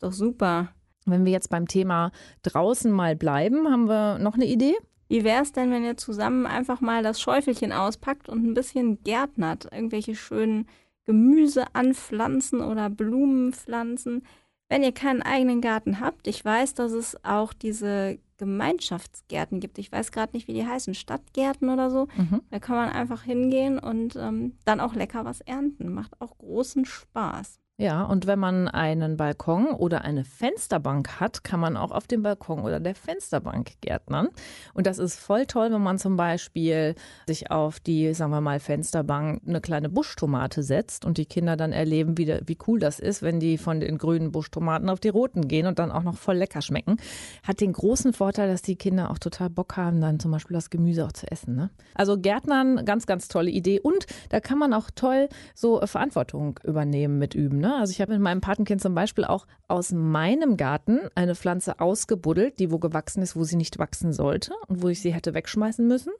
Ist 0.00 0.04
doch 0.04 0.12
super. 0.12 0.68
Wenn 1.04 1.26
wir 1.26 1.32
jetzt 1.32 1.50
beim 1.50 1.68
Thema 1.68 2.10
draußen 2.42 2.90
mal 2.90 3.16
bleiben, 3.16 3.70
haben 3.70 3.86
wir 3.86 4.18
noch 4.18 4.34
eine 4.34 4.46
Idee? 4.46 4.74
Wie 5.08 5.24
wäre 5.24 5.42
es 5.42 5.52
denn, 5.52 5.70
wenn 5.70 5.84
ihr 5.84 5.98
zusammen 5.98 6.46
einfach 6.46 6.80
mal 6.80 7.02
das 7.02 7.20
Schäufelchen 7.20 7.70
auspackt 7.70 8.30
und 8.30 8.46
ein 8.46 8.54
bisschen 8.54 9.02
gärtnert? 9.02 9.68
Irgendwelche 9.70 10.14
schönen 10.14 10.66
Gemüse 11.04 11.74
anpflanzen 11.74 12.62
oder 12.62 12.88
Blumen 12.88 13.52
pflanzen? 13.52 14.22
Wenn 14.70 14.82
ihr 14.82 14.92
keinen 14.92 15.20
eigenen 15.20 15.60
Garten 15.60 16.00
habt, 16.00 16.28
ich 16.28 16.42
weiß, 16.42 16.72
dass 16.72 16.92
es 16.92 17.22
auch 17.22 17.52
diese 17.52 18.18
Gemeinschaftsgärten 18.38 19.60
gibt. 19.60 19.78
Ich 19.78 19.92
weiß 19.92 20.12
gerade 20.12 20.34
nicht, 20.34 20.48
wie 20.48 20.54
die 20.54 20.66
heißen, 20.66 20.94
Stadtgärten 20.94 21.68
oder 21.68 21.90
so. 21.90 22.08
Mhm. 22.16 22.40
Da 22.48 22.58
kann 22.58 22.76
man 22.76 22.88
einfach 22.88 23.24
hingehen 23.24 23.78
und 23.78 24.16
ähm, 24.16 24.56
dann 24.64 24.80
auch 24.80 24.94
lecker 24.94 25.26
was 25.26 25.42
ernten. 25.42 25.92
Macht 25.92 26.18
auch 26.22 26.38
großen 26.38 26.86
Spaß. 26.86 27.60
Ja, 27.80 28.02
und 28.02 28.26
wenn 28.26 28.38
man 28.38 28.68
einen 28.68 29.16
Balkon 29.16 29.68
oder 29.68 30.02
eine 30.02 30.22
Fensterbank 30.22 31.18
hat, 31.18 31.44
kann 31.44 31.60
man 31.60 31.78
auch 31.78 31.92
auf 31.92 32.06
dem 32.06 32.22
Balkon 32.22 32.60
oder 32.60 32.78
der 32.78 32.94
Fensterbank 32.94 33.80
gärtnern. 33.80 34.28
Und 34.74 34.86
das 34.86 34.98
ist 34.98 35.18
voll 35.18 35.46
toll, 35.46 35.72
wenn 35.72 35.80
man 35.80 35.96
zum 35.96 36.18
Beispiel 36.18 36.94
sich 37.26 37.50
auf 37.50 37.80
die, 37.80 38.12
sagen 38.12 38.32
wir 38.32 38.42
mal, 38.42 38.60
Fensterbank 38.60 39.40
eine 39.48 39.62
kleine 39.62 39.88
Buschtomate 39.88 40.62
setzt 40.62 41.06
und 41.06 41.16
die 41.16 41.24
Kinder 41.24 41.56
dann 41.56 41.72
erleben, 41.72 42.18
wie, 42.18 42.26
wie 42.44 42.58
cool 42.66 42.80
das 42.80 43.00
ist, 43.00 43.22
wenn 43.22 43.40
die 43.40 43.56
von 43.56 43.80
den 43.80 43.96
grünen 43.96 44.30
Buschtomaten 44.30 44.90
auf 44.90 45.00
die 45.00 45.08
roten 45.08 45.48
gehen 45.48 45.66
und 45.66 45.78
dann 45.78 45.90
auch 45.90 46.02
noch 46.02 46.18
voll 46.18 46.36
lecker 46.36 46.60
schmecken. 46.60 46.98
Hat 47.44 47.62
den 47.62 47.72
großen 47.72 48.12
Vorteil, 48.12 48.48
dass 48.48 48.60
die 48.60 48.76
Kinder 48.76 49.10
auch 49.10 49.18
total 49.18 49.48
Bock 49.48 49.78
haben, 49.78 50.02
dann 50.02 50.20
zum 50.20 50.32
Beispiel 50.32 50.54
das 50.54 50.68
Gemüse 50.68 51.06
auch 51.06 51.12
zu 51.12 51.32
essen. 51.32 51.56
Ne? 51.56 51.70
Also 51.94 52.18
Gärtnern, 52.18 52.84
ganz, 52.84 53.06
ganz 53.06 53.28
tolle 53.28 53.50
Idee. 53.50 53.80
Und 53.80 54.04
da 54.28 54.40
kann 54.40 54.58
man 54.58 54.74
auch 54.74 54.90
toll 54.94 55.30
so 55.54 55.80
Verantwortung 55.86 56.60
übernehmen 56.62 57.18
mit 57.18 57.34
üben. 57.34 57.56
Ne? 57.56 57.69
Ne? 57.70 57.76
Also 57.76 57.92
ich 57.92 58.00
habe 58.00 58.12
mit 58.12 58.20
meinem 58.20 58.40
Patenkind 58.40 58.80
zum 58.80 58.94
Beispiel 58.94 59.24
auch 59.24 59.46
aus 59.68 59.92
meinem 59.92 60.56
Garten 60.56 60.98
eine 61.14 61.34
Pflanze 61.34 61.78
ausgebuddelt, 61.80 62.58
die 62.58 62.72
wo 62.72 62.78
gewachsen 62.78 63.22
ist, 63.22 63.36
wo 63.36 63.44
sie 63.44 63.56
nicht 63.56 63.78
wachsen 63.78 64.12
sollte 64.12 64.52
und 64.66 64.82
wo 64.82 64.88
ich 64.88 65.00
sie 65.00 65.14
hätte 65.14 65.34
wegschmeißen 65.34 65.86
müssen. 65.86 66.12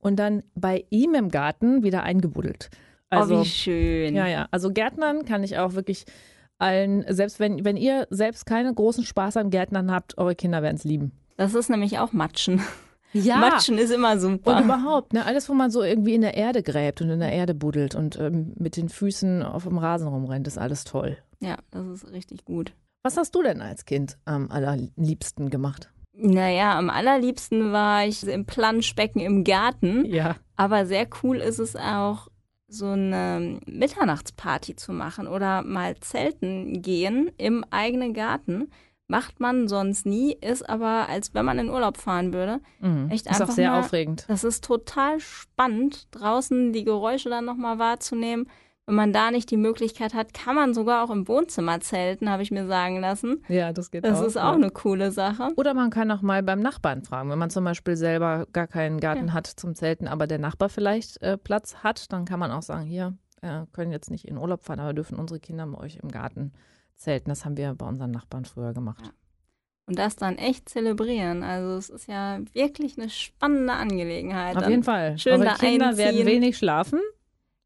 Und 0.00 0.16
dann 0.16 0.42
bei 0.54 0.84
ihm 0.90 1.14
im 1.14 1.30
Garten 1.30 1.82
wieder 1.82 2.02
eingebuddelt. 2.02 2.70
Also, 3.10 3.36
oh, 3.36 3.40
wie 3.42 3.46
schön. 3.46 4.14
Ja, 4.14 4.26
ja. 4.26 4.48
Also 4.50 4.70
Gärtnern 4.70 5.24
kann 5.24 5.42
ich 5.42 5.56
auch 5.58 5.72
wirklich 5.72 6.04
allen, 6.58 7.04
selbst 7.08 7.40
wenn, 7.40 7.64
wenn 7.64 7.78
ihr 7.78 8.06
selbst 8.10 8.44
keinen 8.44 8.74
großen 8.74 9.04
Spaß 9.04 9.38
am 9.38 9.48
Gärtnern 9.48 9.90
habt, 9.90 10.18
eure 10.18 10.34
Kinder 10.34 10.62
werden 10.62 10.76
es 10.76 10.84
lieben. 10.84 11.12
Das 11.36 11.54
ist 11.54 11.70
nämlich 11.70 11.98
auch 11.98 12.12
Matschen. 12.12 12.60
Ja. 13.12 13.36
Matschen 13.38 13.78
ist 13.78 13.90
immer 13.90 14.18
super. 14.18 14.56
Und 14.56 14.64
überhaupt, 14.64 15.12
ne, 15.12 15.24
alles, 15.24 15.48
wo 15.48 15.54
man 15.54 15.70
so 15.70 15.82
irgendwie 15.82 16.14
in 16.14 16.20
der 16.20 16.34
Erde 16.34 16.62
gräbt 16.62 17.00
und 17.00 17.10
in 17.10 17.20
der 17.20 17.32
Erde 17.32 17.54
buddelt 17.54 17.94
und 17.94 18.18
ähm, 18.18 18.52
mit 18.56 18.76
den 18.76 18.88
Füßen 18.88 19.42
auf 19.42 19.64
dem 19.64 19.78
Rasen 19.78 20.08
rumrennt, 20.08 20.46
ist 20.46 20.58
alles 20.58 20.84
toll. 20.84 21.16
Ja, 21.40 21.56
das 21.70 21.86
ist 21.86 22.12
richtig 22.12 22.44
gut. 22.44 22.72
Was 23.02 23.16
hast 23.16 23.34
du 23.34 23.42
denn 23.42 23.62
als 23.62 23.84
Kind 23.84 24.18
am 24.24 24.50
allerliebsten 24.50 25.50
gemacht? 25.50 25.90
Naja, 26.12 26.76
am 26.76 26.90
allerliebsten 26.90 27.72
war 27.72 28.04
ich 28.04 28.26
im 28.26 28.44
Planschbecken 28.44 29.20
im 29.20 29.44
Garten. 29.44 30.04
Ja. 30.04 30.36
Aber 30.56 30.84
sehr 30.84 31.06
cool 31.22 31.36
ist 31.36 31.60
es 31.60 31.76
auch, 31.76 32.28
so 32.68 32.86
eine 32.86 33.60
Mitternachtsparty 33.66 34.76
zu 34.76 34.92
machen 34.92 35.26
oder 35.26 35.62
mal 35.62 35.96
zelten 36.00 36.82
gehen 36.82 37.30
im 37.38 37.64
eigenen 37.70 38.12
Garten. 38.12 38.70
Macht 39.10 39.40
man 39.40 39.68
sonst 39.68 40.04
nie, 40.04 40.32
ist 40.34 40.68
aber, 40.68 41.08
als 41.08 41.32
wenn 41.32 41.46
man 41.46 41.58
in 41.58 41.70
Urlaub 41.70 41.96
fahren 41.96 42.34
würde. 42.34 42.60
Mhm. 42.80 43.08
Echt 43.10 43.26
ist 43.26 43.40
auch 43.42 43.48
sehr 43.48 43.70
mal, 43.70 43.80
aufregend. 43.80 44.26
Das 44.28 44.44
ist 44.44 44.62
total 44.62 45.18
spannend, 45.18 46.08
draußen 46.10 46.74
die 46.74 46.84
Geräusche 46.84 47.30
dann 47.30 47.46
nochmal 47.46 47.78
wahrzunehmen. 47.78 48.48
Wenn 48.84 48.94
man 48.94 49.12
da 49.12 49.30
nicht 49.30 49.50
die 49.50 49.56
Möglichkeit 49.56 50.12
hat, 50.14 50.32
kann 50.32 50.54
man 50.54 50.72
sogar 50.74 51.04
auch 51.04 51.10
im 51.10 51.26
Wohnzimmer 51.26 51.80
zelten, 51.80 52.30
habe 52.30 52.42
ich 52.42 52.50
mir 52.50 52.66
sagen 52.66 53.00
lassen. 53.00 53.44
Ja, 53.48 53.72
das 53.72 53.90
geht 53.90 54.04
Das 54.04 54.20
auch. 54.20 54.24
ist 54.26 54.36
auch 54.36 54.42
ja. 54.44 54.52
eine 54.54 54.70
coole 54.70 55.10
Sache. 55.10 55.50
Oder 55.56 55.72
man 55.74 55.90
kann 55.90 56.10
auch 56.10 56.22
mal 56.22 56.42
beim 56.42 56.60
Nachbarn 56.60 57.02
fragen. 57.02 57.30
Wenn 57.30 57.38
man 57.38 57.50
zum 57.50 57.64
Beispiel 57.64 57.96
selber 57.96 58.46
gar 58.52 58.66
keinen 58.66 59.00
Garten 59.00 59.32
hat 59.32 59.46
zum 59.46 59.74
Zelten, 59.74 60.06
aber 60.06 60.26
der 60.26 60.38
Nachbar 60.38 60.68
vielleicht 60.68 61.20
äh, 61.22 61.36
Platz 61.38 61.76
hat, 61.76 62.12
dann 62.12 62.24
kann 62.26 62.40
man 62.40 62.50
auch 62.50 62.62
sagen, 62.62 62.86
hier, 62.86 63.14
äh, 63.42 63.64
können 63.72 63.92
jetzt 63.92 64.10
nicht 64.10 64.26
in 64.26 64.36
Urlaub 64.38 64.64
fahren, 64.64 64.80
aber 64.80 64.94
dürfen 64.94 65.18
unsere 65.18 65.40
Kinder 65.40 65.66
bei 65.66 65.78
euch 65.78 65.96
im 66.02 66.10
Garten 66.10 66.52
zelten. 66.98 67.30
Das 67.30 67.44
haben 67.44 67.56
wir 67.56 67.74
bei 67.74 67.86
unseren 67.86 68.10
Nachbarn 68.10 68.44
früher 68.44 68.72
gemacht. 68.72 69.02
Ja. 69.04 69.12
Und 69.86 69.98
das 69.98 70.16
dann 70.16 70.36
echt 70.36 70.68
zelebrieren. 70.68 71.42
Also 71.42 71.76
es 71.78 71.88
ist 71.88 72.08
ja 72.08 72.40
wirklich 72.52 72.98
eine 72.98 73.08
spannende 73.08 73.72
Angelegenheit. 73.72 74.56
Auf 74.56 74.68
jeden 74.68 74.82
Fall. 74.82 75.16
schön 75.18 75.40
Eure 75.40 75.54
Kinder 75.56 75.96
werden 75.96 76.08
einziehen. 76.18 76.26
wenig 76.26 76.58
schlafen, 76.58 77.00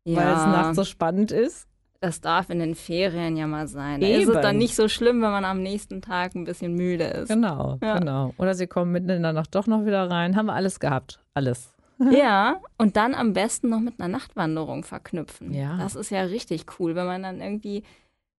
weil 0.05 0.17
es 0.29 0.47
nachts 0.47 0.77
so 0.77 0.85
spannend 0.85 1.33
ist. 1.33 1.67
Das 2.01 2.21
darf 2.21 2.51
in 2.51 2.59
den 2.59 2.75
Ferien 2.75 3.37
ja 3.37 3.47
mal 3.47 3.69
sein. 3.69 4.01
Da 4.01 4.07
ist 4.09 4.29
es 4.29 4.41
dann 4.41 4.57
nicht 4.59 4.75
so 4.75 4.89
schlimm, 4.89 5.23
wenn 5.23 5.31
man 5.31 5.45
am 5.45 5.63
nächsten 5.63 6.03
Tag 6.03 6.35
ein 6.35 6.45
bisschen 6.45 6.75
müde 6.75 7.05
ist. 7.05 7.29
Genau, 7.29 7.79
Ja. 7.83 7.99
genau. 7.99 8.35
Oder 8.39 8.55
sie 8.55 8.67
kommen 8.67 8.91
mitten 8.93 9.09
in 9.11 9.23
der 9.23 9.33
Nacht 9.33 9.55
doch 9.55 9.67
noch 9.69 9.85
wieder 9.85 10.11
rein. 10.11 10.35
Haben 10.37 10.47
wir 10.47 10.55
alles 10.55 10.79
gehabt. 10.81 11.21
Alles. 11.35 11.73
Ja, 12.11 12.57
und 12.79 12.97
dann 12.97 13.15
am 13.15 13.33
besten 13.33 13.69
noch 13.69 13.79
mit 13.79 14.01
einer 14.01 14.09
Nachtwanderung 14.09 14.83
verknüpfen. 14.83 15.55
Ja. 15.55 15.77
Das 15.77 15.95
ist 15.95 16.11
ja 16.11 16.23
richtig 16.23 16.67
cool, 16.81 16.97
wenn 16.97 17.07
man 17.07 17.23
dann 17.23 17.41
irgendwie 17.41 17.85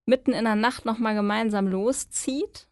mitten 0.06 0.32
in 0.34 0.46
der 0.46 0.56
Nacht 0.56 0.86
nochmal 0.86 1.16
gemeinsam 1.16 1.68
loszieht 1.68 2.68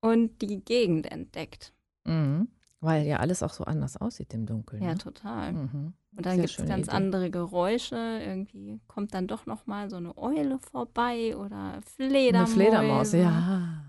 und 0.00 0.40
die 0.42 0.64
Gegend 0.64 1.10
entdeckt. 1.10 1.72
Mhm. 2.04 2.48
Weil 2.80 3.06
ja 3.06 3.16
alles 3.16 3.42
auch 3.42 3.52
so 3.52 3.64
anders 3.64 3.96
aussieht 3.96 4.32
im 4.34 4.46
Dunkeln. 4.46 4.82
Ja, 4.82 4.92
ne? 4.92 4.98
total. 4.98 5.52
Mhm. 5.52 5.92
Und 6.16 6.26
dann 6.26 6.36
gibt 6.36 6.58
es 6.58 6.66
ganz 6.66 6.86
Idee. 6.86 6.96
andere 6.96 7.30
Geräusche. 7.30 7.96
Irgendwie 7.96 8.80
kommt 8.86 9.14
dann 9.14 9.26
doch 9.26 9.46
nochmal 9.46 9.90
so 9.90 9.96
eine 9.96 10.16
Eule 10.16 10.58
vorbei 10.58 11.36
oder 11.36 11.74
Eine 11.74 11.82
Fledermaus. 11.82 12.52
Fledermaus, 12.52 13.12
ja. 13.12 13.84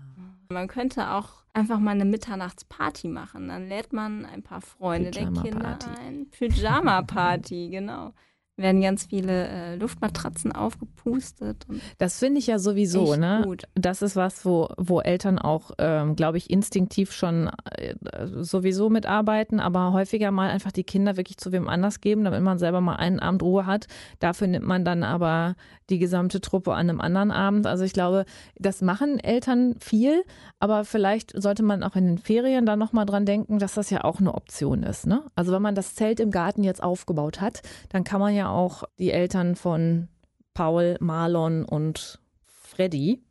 Man 0.48 0.66
könnte 0.66 1.10
auch 1.12 1.44
einfach 1.52 1.78
mal 1.78 1.92
eine 1.92 2.04
Mitternachtsparty 2.04 3.08
machen. 3.08 3.48
Dann 3.48 3.68
lädt 3.68 3.92
man 3.92 4.24
ein 4.24 4.42
paar 4.42 4.60
Freunde 4.60 5.12
der 5.12 5.30
Kinder 5.32 5.78
ein. 6.00 6.28
Pyjama-Party, 6.30 7.68
genau. 7.70 8.12
Werden 8.60 8.82
ganz 8.82 9.06
viele 9.06 9.48
äh, 9.48 9.76
Luftmatratzen 9.76 10.52
aufgepustet. 10.52 11.66
Das 11.96 12.18
finde 12.18 12.40
ich 12.40 12.46
ja 12.46 12.58
sowieso, 12.58 13.16
ne? 13.16 13.40
gut. 13.44 13.64
Das 13.74 14.02
ist 14.02 14.16
was, 14.16 14.44
wo, 14.44 14.68
wo 14.76 15.00
Eltern 15.00 15.38
auch, 15.38 15.70
ähm, 15.78 16.14
glaube 16.14 16.36
ich, 16.36 16.50
instinktiv 16.50 17.12
schon 17.12 17.50
äh, 17.70 17.94
sowieso 18.40 18.90
mitarbeiten, 18.90 19.60
aber 19.60 19.92
häufiger 19.92 20.30
mal 20.30 20.50
einfach 20.50 20.72
die 20.72 20.84
Kinder 20.84 21.16
wirklich 21.16 21.38
zu 21.38 21.52
wem 21.52 21.68
anders 21.68 22.02
geben, 22.02 22.24
damit 22.24 22.42
man 22.42 22.58
selber 22.58 22.82
mal 22.82 22.96
einen 22.96 23.18
Abend 23.18 23.42
Ruhe 23.42 23.64
hat. 23.64 23.86
Dafür 24.18 24.46
nimmt 24.46 24.66
man 24.66 24.84
dann 24.84 25.04
aber 25.04 25.54
die 25.88 25.98
gesamte 25.98 26.40
Truppe 26.40 26.72
an 26.72 26.88
einem 26.88 27.00
anderen 27.00 27.30
Abend. 27.30 27.66
Also 27.66 27.84
ich 27.84 27.92
glaube, 27.92 28.24
das 28.58 28.82
machen 28.82 29.18
Eltern 29.18 29.76
viel, 29.80 30.22
aber 30.58 30.84
vielleicht 30.84 31.32
sollte 31.40 31.62
man 31.62 31.82
auch 31.82 31.96
in 31.96 32.06
den 32.06 32.18
Ferien 32.18 32.66
dann 32.66 32.78
nochmal 32.78 33.06
dran 33.06 33.26
denken, 33.26 33.58
dass 33.58 33.74
das 33.74 33.90
ja 33.90 34.04
auch 34.04 34.20
eine 34.20 34.34
Option 34.34 34.82
ist. 34.82 35.06
Ne? 35.06 35.22
Also 35.34 35.52
wenn 35.52 35.62
man 35.62 35.74
das 35.74 35.94
Zelt 35.94 36.20
im 36.20 36.30
Garten 36.30 36.62
jetzt 36.62 36.82
aufgebaut 36.82 37.40
hat, 37.40 37.62
dann 37.88 38.04
kann 38.04 38.20
man 38.20 38.34
ja 38.34 38.49
auch 38.50 38.84
die 38.98 39.10
Eltern 39.10 39.56
von 39.56 40.08
Paul, 40.54 40.96
Marlon 41.00 41.64
und 41.64 42.20
Freddy 42.46 43.22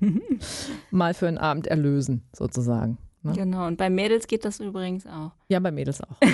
mal 0.90 1.14
für 1.14 1.28
einen 1.28 1.38
Abend 1.38 1.66
erlösen, 1.66 2.22
sozusagen. 2.34 2.98
Ne? 3.22 3.32
Genau. 3.32 3.66
Und 3.66 3.76
bei 3.76 3.90
Mädels 3.90 4.26
geht 4.26 4.44
das 4.44 4.60
übrigens 4.60 5.06
auch. 5.06 5.32
Ja, 5.48 5.60
bei 5.60 5.70
Mädels 5.70 6.00
auch. 6.00 6.16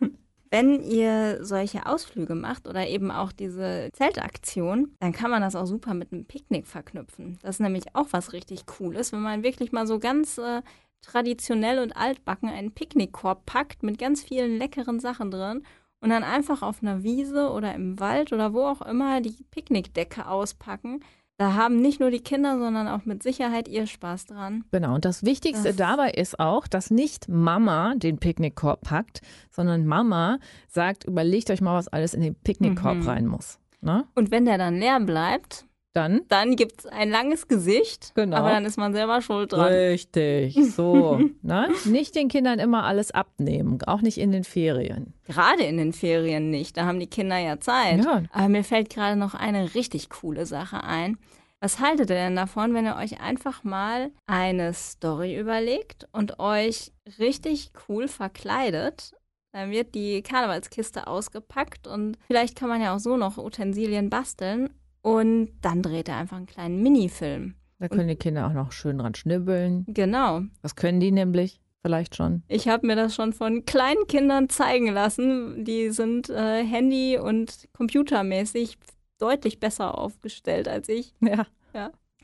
Wenn 0.50 0.82
ihr 0.82 1.44
solche 1.44 1.86
Ausflüge 1.86 2.34
macht 2.34 2.66
oder 2.66 2.88
eben 2.88 3.12
auch 3.12 3.30
diese 3.30 3.88
Zeltaktion, 3.92 4.96
dann 4.98 5.12
kann 5.12 5.30
man 5.30 5.42
das 5.42 5.54
auch 5.54 5.66
super 5.66 5.94
mit 5.94 6.12
einem 6.12 6.24
Picknick 6.24 6.66
verknüpfen. 6.66 7.38
Das 7.42 7.56
ist 7.56 7.60
nämlich 7.60 7.94
auch 7.94 8.08
was 8.10 8.32
richtig 8.32 8.66
Cooles, 8.66 9.12
wenn 9.12 9.20
man 9.20 9.44
wirklich 9.44 9.70
mal 9.70 9.86
so 9.86 10.00
ganz 10.00 10.38
äh, 10.38 10.62
traditionell 11.02 11.78
und 11.78 11.92
altbacken 11.92 12.48
einen 12.48 12.72
Picknickkorb 12.72 13.46
packt 13.46 13.84
mit 13.84 13.98
ganz 13.98 14.22
vielen 14.22 14.58
leckeren 14.58 14.98
Sachen 14.98 15.30
drin 15.30 15.62
und 16.00 16.10
dann 16.10 16.24
einfach 16.24 16.62
auf 16.62 16.82
einer 16.82 17.02
Wiese 17.02 17.50
oder 17.50 17.74
im 17.74 17.98
Wald 18.00 18.32
oder 18.32 18.52
wo 18.54 18.62
auch 18.64 18.82
immer 18.82 19.20
die 19.20 19.36
Picknickdecke 19.50 20.26
auspacken. 20.26 21.00
Da 21.36 21.54
haben 21.54 21.80
nicht 21.80 22.00
nur 22.00 22.10
die 22.10 22.20
Kinder, 22.20 22.58
sondern 22.58 22.86
auch 22.86 23.06
mit 23.06 23.22
Sicherheit 23.22 23.66
ihr 23.66 23.86
Spaß 23.86 24.26
dran. 24.26 24.64
Genau. 24.72 24.94
Und 24.94 25.06
das 25.06 25.24
Wichtigste 25.24 25.68
Das- 25.68 25.76
dabei 25.76 26.10
ist 26.10 26.38
auch, 26.38 26.66
dass 26.66 26.90
nicht 26.90 27.28
Mama 27.30 27.94
den 27.96 28.18
Picknickkorb 28.18 28.82
packt, 28.82 29.22
sondern 29.50 29.86
Mama 29.86 30.38
sagt, 30.68 31.04
überlegt 31.04 31.50
euch 31.50 31.62
mal, 31.62 31.74
was 31.74 31.88
alles 31.88 32.12
in 32.12 32.20
den 32.20 32.34
Picknickkorb 32.34 32.98
Mhm. 32.98 33.08
rein 33.08 33.26
muss. 33.26 33.58
Ne? 33.80 34.04
Und 34.14 34.30
wenn 34.30 34.44
der 34.44 34.58
dann 34.58 34.78
leer 34.78 35.00
bleibt, 35.00 35.64
Dann 35.92 36.20
dann 36.28 36.54
gibt 36.54 36.80
es 36.80 36.86
ein 36.86 37.10
langes 37.10 37.48
Gesicht, 37.48 38.12
Genau. 38.14 38.36
aber 38.36 38.50
dann 38.50 38.64
ist 38.64 38.76
man 38.76 38.92
selber 38.92 39.20
schuld 39.22 39.52
dran. 39.52 39.72
Richtig, 39.72 40.54
so. 40.76 41.20
ne? 41.42 41.68
Nicht 41.84 42.14
den 42.14 42.28
Kindern 42.28 42.58
immer 42.60 42.84
alles 42.84 43.10
abnehmen, 43.10 43.78
auch 43.86 44.00
nicht 44.00 44.18
in 44.18 44.30
den 44.30 44.44
Ferien. 44.44 45.14
Gerade 45.24 45.64
in 45.64 45.78
den 45.78 45.92
Ferien 45.92 46.50
nicht, 46.50 46.76
da 46.76 46.84
haben 46.86 47.00
die 47.00 47.08
Kinder 47.08 47.38
ja 47.38 47.58
Zeit. 47.58 48.04
Ja. 48.04 48.22
Aber 48.30 48.48
mir 48.48 48.62
fällt 48.62 48.88
gerade 48.90 49.16
noch 49.18 49.34
eine 49.34 49.74
richtig 49.74 50.10
coole 50.10 50.46
Sache 50.46 50.84
ein. 50.84 51.18
Was 51.62 51.78
haltet 51.80 52.08
ihr 52.08 52.16
denn 52.16 52.36
davon, 52.36 52.72
wenn 52.72 52.86
ihr 52.86 52.96
euch 52.96 53.20
einfach 53.20 53.64
mal 53.64 54.10
eine 54.26 54.72
Story 54.72 55.38
überlegt 55.38 56.08
und 56.12 56.38
euch 56.38 56.92
richtig 57.18 57.72
cool 57.88 58.08
verkleidet? 58.08 59.12
Dann 59.52 59.70
wird 59.72 59.94
die 59.96 60.22
Karnevalskiste 60.22 61.08
ausgepackt 61.08 61.86
und 61.88 62.16
vielleicht 62.28 62.56
kann 62.56 62.68
man 62.68 62.80
ja 62.80 62.94
auch 62.94 63.00
so 63.00 63.16
noch 63.16 63.36
Utensilien 63.36 64.08
basteln 64.08 64.70
und 65.02 65.50
dann 65.62 65.82
dreht 65.82 66.08
er 66.08 66.16
einfach 66.16 66.36
einen 66.36 66.46
kleinen 66.46 66.82
Minifilm. 66.82 67.54
Da 67.78 67.88
können 67.88 68.08
die 68.08 68.16
Kinder 68.16 68.46
auch 68.46 68.52
noch 68.52 68.72
schön 68.72 68.98
dran 68.98 69.14
schnibbeln. 69.14 69.86
Genau. 69.88 70.42
Das 70.62 70.76
können 70.76 71.00
die 71.00 71.12
nämlich 71.12 71.60
vielleicht 71.82 72.14
schon. 72.14 72.42
Ich 72.46 72.68
habe 72.68 72.86
mir 72.86 72.94
das 72.94 73.14
schon 73.14 73.32
von 73.32 73.64
kleinen 73.64 74.06
Kindern 74.06 74.50
zeigen 74.50 74.88
lassen. 74.88 75.64
Die 75.64 75.90
sind 75.90 76.28
äh, 76.28 76.62
handy- 76.62 77.18
und 77.18 77.68
computermäßig 77.72 78.76
deutlich 79.18 79.60
besser 79.60 79.96
aufgestellt 79.96 80.68
als 80.68 80.88
ich. 80.88 81.14
Ja. 81.20 81.46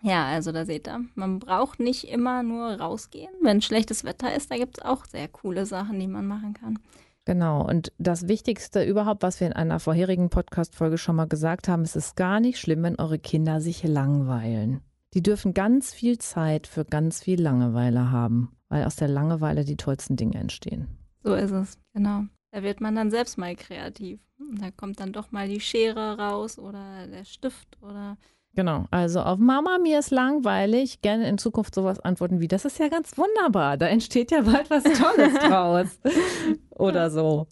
Ja, 0.03 0.27
also 0.27 0.53
da 0.53 0.65
seht 0.67 0.87
ihr, 0.87 1.05
man 1.15 1.39
braucht 1.39 1.81
nicht 1.81 2.05
immer 2.09 2.43
nur 2.43 2.75
rausgehen. 2.75 3.33
Wenn 3.41 3.63
schlechtes 3.63 4.05
Wetter 4.05 4.35
ist, 4.35 4.51
da 4.51 4.57
gibt 4.57 4.79
es 4.79 4.85
auch 4.85 5.05
sehr 5.07 5.27
coole 5.27 5.67
Sachen, 5.67 5.99
die 5.99 6.07
man 6.07 6.27
machen 6.27 6.55
kann. 6.55 6.79
Genau. 7.27 7.67
Und 7.67 7.93
das 7.99 8.29
Wichtigste 8.29 8.85
überhaupt, 8.85 9.23
was 9.23 9.41
wir 9.41 9.49
in 9.49 9.53
einer 9.53 9.81
vorherigen 9.81 10.31
Podcast-Folge 10.31 10.97
schon 10.97 11.17
mal 11.17 11.27
gesagt 11.27 11.69
haben, 11.69 11.83
es 11.83 11.97
ist 11.97 12.17
gar 12.17 12.41
nicht 12.41 12.59
schlimm, 12.59 12.85
wenn 12.85 12.99
eure 12.99 13.19
Kinder 13.19 13.61
sich 13.61 13.83
langweilen. 13.83 14.81
Die 15.13 15.23
dürfen 15.23 15.53
ganz 15.53 15.93
viel 15.93 16.19
Zeit 16.19 16.67
für 16.69 16.85
ganz 16.85 17.23
viel 17.23 17.43
Langeweile 17.43 18.13
haben, 18.13 18.57
weil 18.69 18.85
aus 18.85 18.97
der 18.97 19.09
Langeweile 19.09 19.65
die 19.65 19.77
tollsten 19.77 20.17
Dinge 20.17 20.37
entstehen. 20.37 20.87
So 21.25 21.35
ist 21.35 21.51
es, 21.51 21.79
genau. 21.93 22.23
Da 22.53 22.63
wird 22.63 22.81
man 22.81 22.95
dann 22.95 23.11
selbst 23.11 23.37
mal 23.39 23.57
kreativ. 23.57 24.21
Da 24.61 24.71
kommt 24.71 25.01
dann 25.01 25.13
doch 25.13 25.33
mal 25.33 25.49
die 25.49 25.61
Schere 25.61 26.19
raus 26.19 26.59
oder 26.59 27.09
der 27.09 27.25
Stift 27.25 27.77
oder 27.83 28.19
Genau. 28.57 28.87
Also 28.91 29.21
auf 29.21 29.39
Mama, 29.39 29.79
mir 29.79 29.99
ist 29.99 30.11
langweilig, 30.11 31.03
gerne 31.03 31.29
in 31.29 31.37
Zukunft 31.37 31.75
sowas 31.75 32.01
antworten 32.01 32.41
wie, 32.41 32.49
das 32.49 32.65
ist 32.65 32.79
ja 32.79 32.89
ganz 32.89 33.17
wunderbar, 33.19 33.77
da 33.77 33.87
entsteht 33.87 34.31
ja 34.31 34.41
bald 34.41 34.71
was 34.71 34.83
Tolles 34.83 35.35
draus. 35.47 36.01
oder 36.71 37.11
so. 37.11 37.47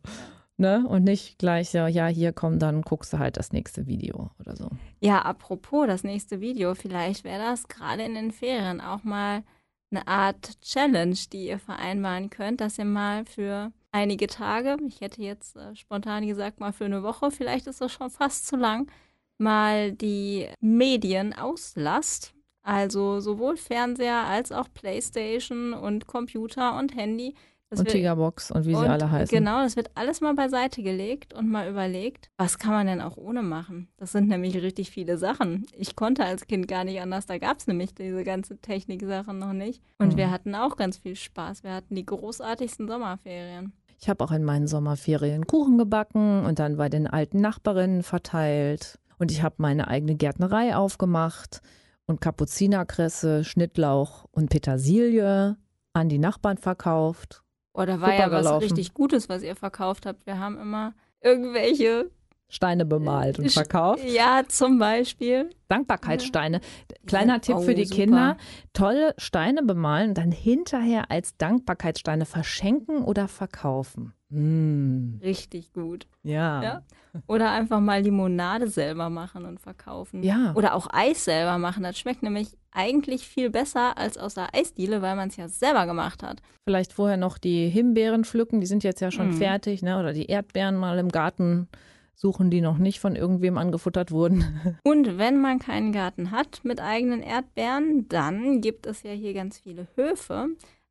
Ne? 0.56 0.86
Und 0.88 1.04
nicht 1.04 1.38
gleich 1.38 1.70
so, 1.70 1.78
ja, 1.86 2.06
hier 2.06 2.32
komm, 2.32 2.58
dann 2.58 2.82
guckst 2.82 3.12
du 3.12 3.18
halt 3.18 3.36
das 3.36 3.52
nächste 3.52 3.86
Video 3.86 4.30
oder 4.40 4.56
so. 4.56 4.70
Ja, 5.00 5.20
apropos 5.20 5.86
das 5.86 6.04
nächste 6.04 6.40
Video, 6.40 6.74
vielleicht 6.74 7.24
wäre 7.24 7.42
das 7.42 7.68
gerade 7.68 8.02
in 8.04 8.14
den 8.14 8.30
Ferien 8.30 8.80
auch 8.80 9.04
mal 9.04 9.42
eine 9.90 10.08
Art 10.08 10.60
Challenge, 10.62 11.16
die 11.32 11.48
ihr 11.48 11.58
vereinbaren 11.58 12.30
könnt, 12.30 12.60
dass 12.60 12.78
ihr 12.78 12.84
mal 12.84 13.26
für 13.26 13.72
einige 13.92 14.26
Tage, 14.26 14.76
ich 14.86 15.00
hätte 15.00 15.22
jetzt 15.22 15.56
äh, 15.56 15.76
spontan 15.76 16.26
gesagt 16.26 16.60
mal 16.60 16.72
für 16.72 16.86
eine 16.86 17.02
Woche, 17.02 17.30
vielleicht 17.30 17.66
ist 17.66 17.80
das 17.80 17.92
schon 17.92 18.10
fast 18.10 18.46
zu 18.46 18.56
lang, 18.56 18.90
mal 19.38 19.92
die 19.92 20.46
Medien 20.60 21.32
auslasst. 21.32 22.34
Also 22.62 23.20
sowohl 23.20 23.56
Fernseher 23.56 24.22
als 24.24 24.50
auch 24.52 24.68
Playstation 24.72 25.74
und 25.74 26.06
Computer 26.06 26.78
und 26.78 26.96
Handy. 26.96 27.34
Das 27.70 27.80
und 27.80 27.88
Tigerbox 27.88 28.50
und 28.52 28.66
wie 28.66 28.74
sie 28.74 28.80
und 28.80 28.86
alle 28.88 29.10
heißen. 29.10 29.36
Genau, 29.36 29.62
das 29.62 29.74
wird 29.76 29.90
alles 29.96 30.20
mal 30.20 30.34
beiseite 30.34 30.82
gelegt 30.82 31.34
und 31.34 31.50
mal 31.50 31.68
überlegt, 31.68 32.30
was 32.36 32.58
kann 32.58 32.72
man 32.72 32.86
denn 32.86 33.00
auch 33.00 33.16
ohne 33.16 33.42
machen? 33.42 33.88
Das 33.96 34.12
sind 34.12 34.28
nämlich 34.28 34.54
richtig 34.62 34.90
viele 34.90 35.18
Sachen. 35.18 35.66
Ich 35.76 35.96
konnte 35.96 36.24
als 36.24 36.46
Kind 36.46 36.68
gar 36.68 36.84
nicht 36.84 37.00
anders, 37.00 37.26
da 37.26 37.36
gab 37.38 37.58
es 37.58 37.66
nämlich 37.66 37.94
diese 37.94 38.22
ganze 38.22 38.58
Technik-Sachen 38.58 39.38
noch 39.38 39.52
nicht. 39.54 39.82
Und 39.98 40.12
Mhm. 40.12 40.16
wir 40.18 40.30
hatten 40.30 40.54
auch 40.54 40.76
ganz 40.76 40.98
viel 40.98 41.16
Spaß. 41.16 41.64
Wir 41.64 41.72
hatten 41.74 41.94
die 41.96 42.06
großartigsten 42.06 42.86
Sommerferien. 42.86 43.72
Ich 44.00 44.08
habe 44.08 44.22
auch 44.24 44.32
in 44.32 44.44
meinen 44.44 44.66
Sommerferien 44.68 45.46
Kuchen 45.46 45.76
gebacken 45.78 46.44
und 46.44 46.58
dann 46.58 46.76
bei 46.76 46.88
den 46.88 47.06
alten 47.06 47.40
Nachbarinnen 47.40 48.02
verteilt. 48.02 48.98
Und 49.18 49.30
ich 49.30 49.42
habe 49.42 49.56
meine 49.58 49.88
eigene 49.88 50.14
Gärtnerei 50.14 50.76
aufgemacht 50.76 51.60
und 52.06 52.20
Kapuzinerkresse, 52.20 53.44
Schnittlauch 53.44 54.26
und 54.30 54.50
Petersilie 54.50 55.56
an 55.92 56.08
die 56.08 56.18
Nachbarn 56.18 56.58
verkauft. 56.58 57.42
Oh, 57.72 57.84
da 57.84 58.00
war 58.00 58.10
Super 58.10 58.18
ja 58.18 58.30
was 58.30 58.42
gelaufen. 58.44 58.62
richtig 58.64 58.94
Gutes, 58.94 59.28
was 59.28 59.42
ihr 59.42 59.56
verkauft 59.56 60.06
habt. 60.06 60.26
Wir 60.26 60.38
haben 60.38 60.58
immer 60.58 60.94
irgendwelche 61.20 62.10
Steine 62.48 62.84
bemalt 62.84 63.38
und 63.38 63.50
verkauft. 63.50 64.04
Ja, 64.08 64.42
zum 64.46 64.78
Beispiel. 64.78 65.50
Dankbarkeitssteine. 65.68 66.60
Kleiner 67.06 67.40
Tipp 67.40 67.56
Oh, 67.56 67.62
für 67.62 67.74
die 67.74 67.84
super. 67.86 68.00
Kinder. 68.02 68.36
Tolle 68.72 69.14
Steine 69.18 69.62
bemalen, 69.62 70.14
dann 70.14 70.30
hinterher 70.30 71.10
als 71.10 71.36
Dankbarkeitssteine 71.36 72.26
verschenken 72.26 73.02
oder 73.02 73.26
verkaufen. 73.28 74.12
Mm, 74.30 75.18
Richtig 75.22 75.72
gut. 75.72 76.06
ja. 76.22 76.62
Ja. 76.62 76.82
Oder 77.28 77.52
einfach 77.52 77.78
mal 77.78 78.00
Limonade 78.02 78.66
selber 78.66 79.08
machen 79.08 79.44
und 79.44 79.60
verkaufen. 79.60 80.24
Ja. 80.24 80.52
Oder 80.56 80.74
auch 80.74 80.88
Eis 80.92 81.24
selber 81.24 81.58
machen. 81.58 81.84
Das 81.84 81.96
schmeckt 81.96 82.24
nämlich 82.24 82.48
eigentlich 82.72 83.24
viel 83.28 83.50
besser 83.50 83.96
als 83.96 84.18
aus 84.18 84.34
der 84.34 84.52
Eisdiele, 84.52 85.00
weil 85.00 85.14
man 85.14 85.28
es 85.28 85.36
ja 85.36 85.46
selber 85.46 85.86
gemacht 85.86 86.24
hat. 86.24 86.42
Vielleicht 86.64 86.92
vorher 86.92 87.16
noch 87.16 87.38
die 87.38 87.68
Himbeeren 87.68 88.24
pflücken, 88.24 88.60
die 88.60 88.66
sind 88.66 88.82
jetzt 88.82 88.98
ja 89.00 89.12
schon 89.12 89.28
Mhm. 89.28 89.34
fertig, 89.34 89.80
ne? 89.82 90.00
Oder 90.00 90.12
die 90.12 90.26
Erdbeeren 90.26 90.74
mal 90.74 90.98
im 90.98 91.08
Garten 91.10 91.68
suchen, 92.14 92.50
die 92.50 92.60
noch 92.60 92.78
nicht 92.78 93.00
von 93.00 93.16
irgendwem 93.16 93.58
angefuttert 93.58 94.10
wurden. 94.10 94.78
Und 94.84 95.18
wenn 95.18 95.40
man 95.40 95.58
keinen 95.58 95.92
Garten 95.92 96.30
hat 96.30 96.60
mit 96.64 96.80
eigenen 96.80 97.22
Erdbeeren, 97.22 98.08
dann 98.08 98.60
gibt 98.60 98.86
es 98.86 99.02
ja 99.02 99.10
hier 99.12 99.34
ganz 99.34 99.58
viele 99.58 99.86
Höfe, 99.96 100.48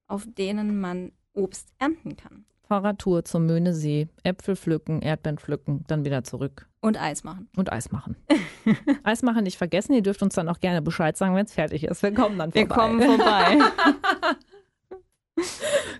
auf 0.07 0.25
denen 0.27 0.79
man 0.79 1.11
Obst 1.33 1.69
ernten 1.79 2.15
kann. 2.15 2.45
Fahrradtour 2.67 3.25
zum 3.25 3.45
Möhnesee, 3.45 4.07
Äpfel 4.23 4.55
pflücken, 4.55 5.01
Erdbeeren 5.01 5.37
pflücken, 5.37 5.83
dann 5.87 6.05
wieder 6.05 6.23
zurück 6.23 6.67
Und 6.81 6.99
Eis 6.99 7.23
machen. 7.23 7.49
und 7.57 7.71
Eis 7.71 7.91
machen. 7.91 8.15
Eis 9.03 9.21
machen 9.21 9.43
nicht 9.43 9.57
vergessen, 9.57 9.93
ihr 9.93 10.01
dürft 10.01 10.23
uns 10.23 10.35
dann 10.35 10.47
auch 10.47 10.59
gerne 10.59 10.81
Bescheid 10.81 11.17
sagen, 11.17 11.35
wenn 11.35 11.45
es 11.45 11.53
fertig 11.53 11.83
ist. 11.83 12.01
Wir 12.03 12.13
kommen 12.13 12.37
dann 12.37 12.51
vorbei. 12.51 12.67
Wir 12.69 12.75
kommen 12.75 13.01
vorbei. 13.01 13.57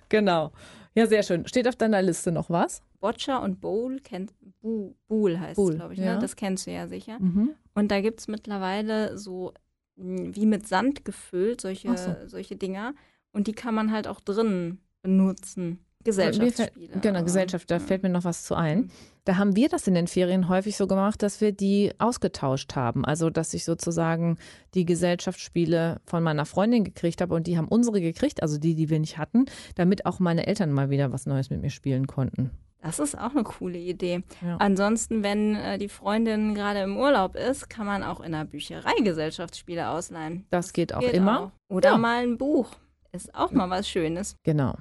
Genau. 0.08 0.52
Ja, 0.94 1.06
sehr 1.06 1.22
schön. 1.22 1.46
Steht 1.46 1.66
auf 1.66 1.76
deiner 1.76 2.02
Liste 2.02 2.30
noch 2.30 2.50
was? 2.50 2.82
Boccia 3.00 3.38
und 3.38 3.60
Bowl 3.60 3.98
kennt 4.00 4.32
Bu, 4.60 4.94
Bowl 5.08 5.38
heißt 5.38 5.58
es, 5.58 5.74
glaube 5.74 5.94
ich. 5.94 6.00
ja. 6.00 6.14
Ne? 6.14 6.18
Das 6.20 6.36
kennst 6.36 6.66
du 6.66 6.70
ja 6.70 6.86
sicher. 6.86 7.18
Mhm. 7.20 7.54
Und 7.74 7.90
da 7.90 8.00
gibt 8.00 8.20
es 8.20 8.28
mittlerweile 8.28 9.18
so 9.18 9.52
mh, 9.96 10.34
wie 10.36 10.46
mit 10.46 10.66
Sand 10.68 11.04
gefüllt, 11.04 11.60
solche, 11.60 11.96
so. 11.96 12.14
solche 12.26 12.56
Dinger. 12.56 12.94
Und 13.32 13.48
die 13.48 13.52
kann 13.52 13.74
man 13.74 13.90
halt 13.90 14.06
auch 14.06 14.20
drinnen 14.20 14.80
benutzen. 15.02 15.83
Gesellschaftsspiele. 16.04 17.00
Genau, 17.00 17.22
Gesellschaft, 17.22 17.70
da 17.70 17.76
ja. 17.76 17.80
fällt 17.80 18.02
mir 18.02 18.08
noch 18.10 18.24
was 18.24 18.44
zu 18.44 18.54
ein. 18.54 18.78
Mhm. 18.78 18.90
Da 19.24 19.36
haben 19.38 19.56
wir 19.56 19.68
das 19.70 19.86
in 19.86 19.94
den 19.94 20.06
Ferien 20.06 20.48
häufig 20.50 20.76
so 20.76 20.86
gemacht, 20.86 21.22
dass 21.22 21.40
wir 21.40 21.52
die 21.52 21.92
ausgetauscht 21.98 22.76
haben. 22.76 23.04
Also, 23.06 23.30
dass 23.30 23.54
ich 23.54 23.64
sozusagen 23.64 24.36
die 24.74 24.84
Gesellschaftsspiele 24.84 26.00
von 26.04 26.22
meiner 26.22 26.44
Freundin 26.44 26.84
gekriegt 26.84 27.22
habe 27.22 27.34
und 27.34 27.46
die 27.46 27.56
haben 27.56 27.68
unsere 27.68 28.00
gekriegt, 28.02 28.42
also 28.42 28.58
die, 28.58 28.74
die 28.74 28.90
wir 28.90 29.00
nicht 29.00 29.16
hatten, 29.16 29.46
damit 29.76 30.04
auch 30.04 30.18
meine 30.20 30.46
Eltern 30.46 30.72
mal 30.72 30.90
wieder 30.90 31.10
was 31.12 31.24
Neues 31.26 31.48
mit 31.48 31.62
mir 31.62 31.70
spielen 31.70 32.06
konnten. 32.06 32.50
Das 32.82 32.98
ist 32.98 33.16
auch 33.18 33.30
eine 33.30 33.44
coole 33.44 33.78
Idee. 33.78 34.22
Ja. 34.44 34.58
Ansonsten, 34.58 35.22
wenn 35.22 35.54
äh, 35.56 35.78
die 35.78 35.88
Freundin 35.88 36.54
gerade 36.54 36.80
im 36.80 36.98
Urlaub 36.98 37.34
ist, 37.34 37.70
kann 37.70 37.86
man 37.86 38.02
auch 38.02 38.20
in 38.20 38.32
der 38.32 38.44
Bücherei 38.44 38.92
Gesellschaftsspiele 39.02 39.88
ausleihen. 39.88 40.44
Das 40.50 40.74
geht 40.74 40.94
auch 40.94 41.00
Geht 41.00 41.14
immer. 41.14 41.40
auch. 41.40 41.50
Oder 41.74 41.92
Ja. 41.92 41.96
mal 41.96 42.22
ein 42.22 42.36
Buch. 42.36 42.68
Ist 43.14 43.32
auch 43.32 43.52
mal 43.52 43.70
was 43.70 43.88
Schönes. 43.88 44.36
Genau. 44.42 44.74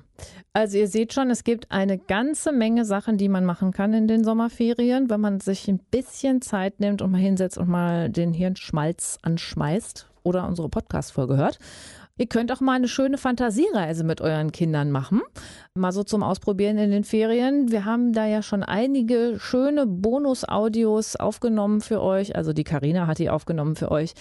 Also 0.54 0.80
ihr 0.80 0.88
seht 0.88 1.14
schon, 1.14 1.30
es 1.30 1.44
gibt 1.44 1.70
eine 1.70 2.00
ganze 2.00 2.52
Menge 2.52 2.84
Sachen, 2.84 3.20
die 3.20 3.30
man 3.30 3.46
machen 3.46 3.72
kann 3.72 3.94
in 3.94 4.08
den 4.08 4.24
Sommerferien, 4.24 5.08
wenn 5.12 5.22
man 5.22 5.40
sich 5.40 5.68
ein 5.68 5.78
bisschen 5.92 6.42
Zeit 6.42 6.80
nimmt 6.80 7.04
und 7.04 7.12
mal 7.12 7.22
hinsetzt 7.22 7.60
und 7.60 7.70
mal 7.70 8.10
den 8.10 8.34
Hirnschmalz 8.34 9.20
anschmeißt 9.22 10.10
oder 10.24 10.48
unsere 10.48 10.68
Podcast-Folge 10.68 11.38
hört. 11.38 11.60
Ihr 12.18 12.26
könnt 12.26 12.52
auch 12.52 12.60
mal 12.60 12.74
eine 12.74 12.88
schöne 12.88 13.20
Fantasiereise 13.20 14.04
mit 14.04 14.20
euren 14.20 14.52
Kindern 14.52 14.90
machen. 14.90 15.22
Mal 15.76 15.92
so 15.92 16.04
zum 16.04 16.24
Ausprobieren 16.24 16.80
in 16.80 16.90
den 16.90 17.04
Ferien. 17.04 17.72
Wir 17.72 17.86
haben 17.86 18.14
da 18.14 18.26
ja 18.26 18.42
schon 18.42 18.64
einige 18.64 19.36
schöne 19.40 19.86
Bonus-Audios 19.86 21.18
aufgenommen 21.18 21.82
für 21.82 22.02
euch. 22.02 22.36
Also 22.36 22.52
die 22.52 22.64
Karina 22.64 23.06
hat 23.06 23.20
die 23.20 23.30
aufgenommen 23.30 23.76
für 23.76 23.92
euch. 23.92 24.14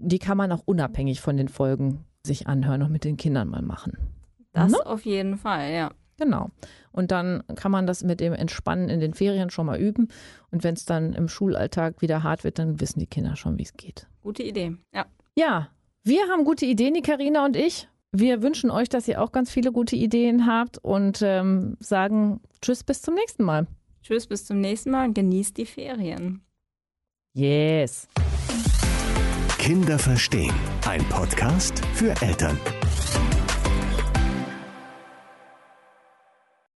Die 0.00 0.18
kann 0.18 0.36
man 0.36 0.50
auch 0.50 0.62
unabhängig 0.64 1.20
von 1.20 1.36
den 1.36 1.48
Folgen 1.48 2.04
sich 2.26 2.46
anhören 2.46 2.82
und 2.82 2.92
mit 2.92 3.04
den 3.04 3.16
Kindern 3.16 3.48
mal 3.48 3.62
machen. 3.62 3.96
Das 4.52 4.72
Ne? 4.72 4.78
auf 4.84 5.04
jeden 5.04 5.36
Fall, 5.36 5.72
ja. 5.72 5.90
Genau. 6.18 6.50
Und 6.92 7.12
dann 7.12 7.42
kann 7.54 7.72
man 7.72 7.86
das 7.86 8.04
mit 8.04 8.20
dem 8.20 8.34
Entspannen 8.34 8.90
in 8.90 9.00
den 9.00 9.14
Ferien 9.14 9.48
schon 9.48 9.64
mal 9.66 9.80
üben. 9.80 10.08
Und 10.50 10.64
wenn 10.64 10.74
es 10.74 10.84
dann 10.84 11.14
im 11.14 11.28
Schulalltag 11.28 12.02
wieder 12.02 12.22
hart 12.22 12.44
wird, 12.44 12.58
dann 12.58 12.78
wissen 12.80 12.98
die 13.00 13.06
Kinder 13.06 13.36
schon, 13.36 13.58
wie 13.58 13.62
es 13.62 13.72
geht. 13.74 14.06
Gute 14.22 14.42
Idee. 14.42 14.76
Ja. 14.94 15.06
Ja, 15.38 15.68
wir 16.02 16.22
haben 16.28 16.44
gute 16.44 16.66
Ideen, 16.66 16.92
die 16.94 17.00
Karina 17.02 17.44
und 17.46 17.56
ich. 17.56 17.88
Wir 18.12 18.42
wünschen 18.42 18.70
euch, 18.70 18.88
dass 18.88 19.06
ihr 19.08 19.22
auch 19.22 19.32
ganz 19.32 19.50
viele 19.50 19.72
gute 19.72 19.96
Ideen 19.96 20.46
habt 20.46 20.78
und 20.78 21.20
ähm, 21.22 21.76
sagen 21.80 22.40
Tschüss, 22.60 22.82
bis 22.84 23.00
zum 23.00 23.14
nächsten 23.14 23.44
Mal. 23.44 23.66
Tschüss, 24.02 24.26
bis 24.26 24.44
zum 24.44 24.60
nächsten 24.60 24.90
Mal 24.90 25.06
und 25.08 25.14
genießt 25.14 25.56
die 25.56 25.66
Ferien. 25.66 26.42
Yes. 27.34 28.08
Kinder 29.58 29.98
verstehen. 29.98 30.54
Ein 30.90 31.04
Podcast 31.04 31.82
für 31.94 32.10
Eltern. 32.20 32.58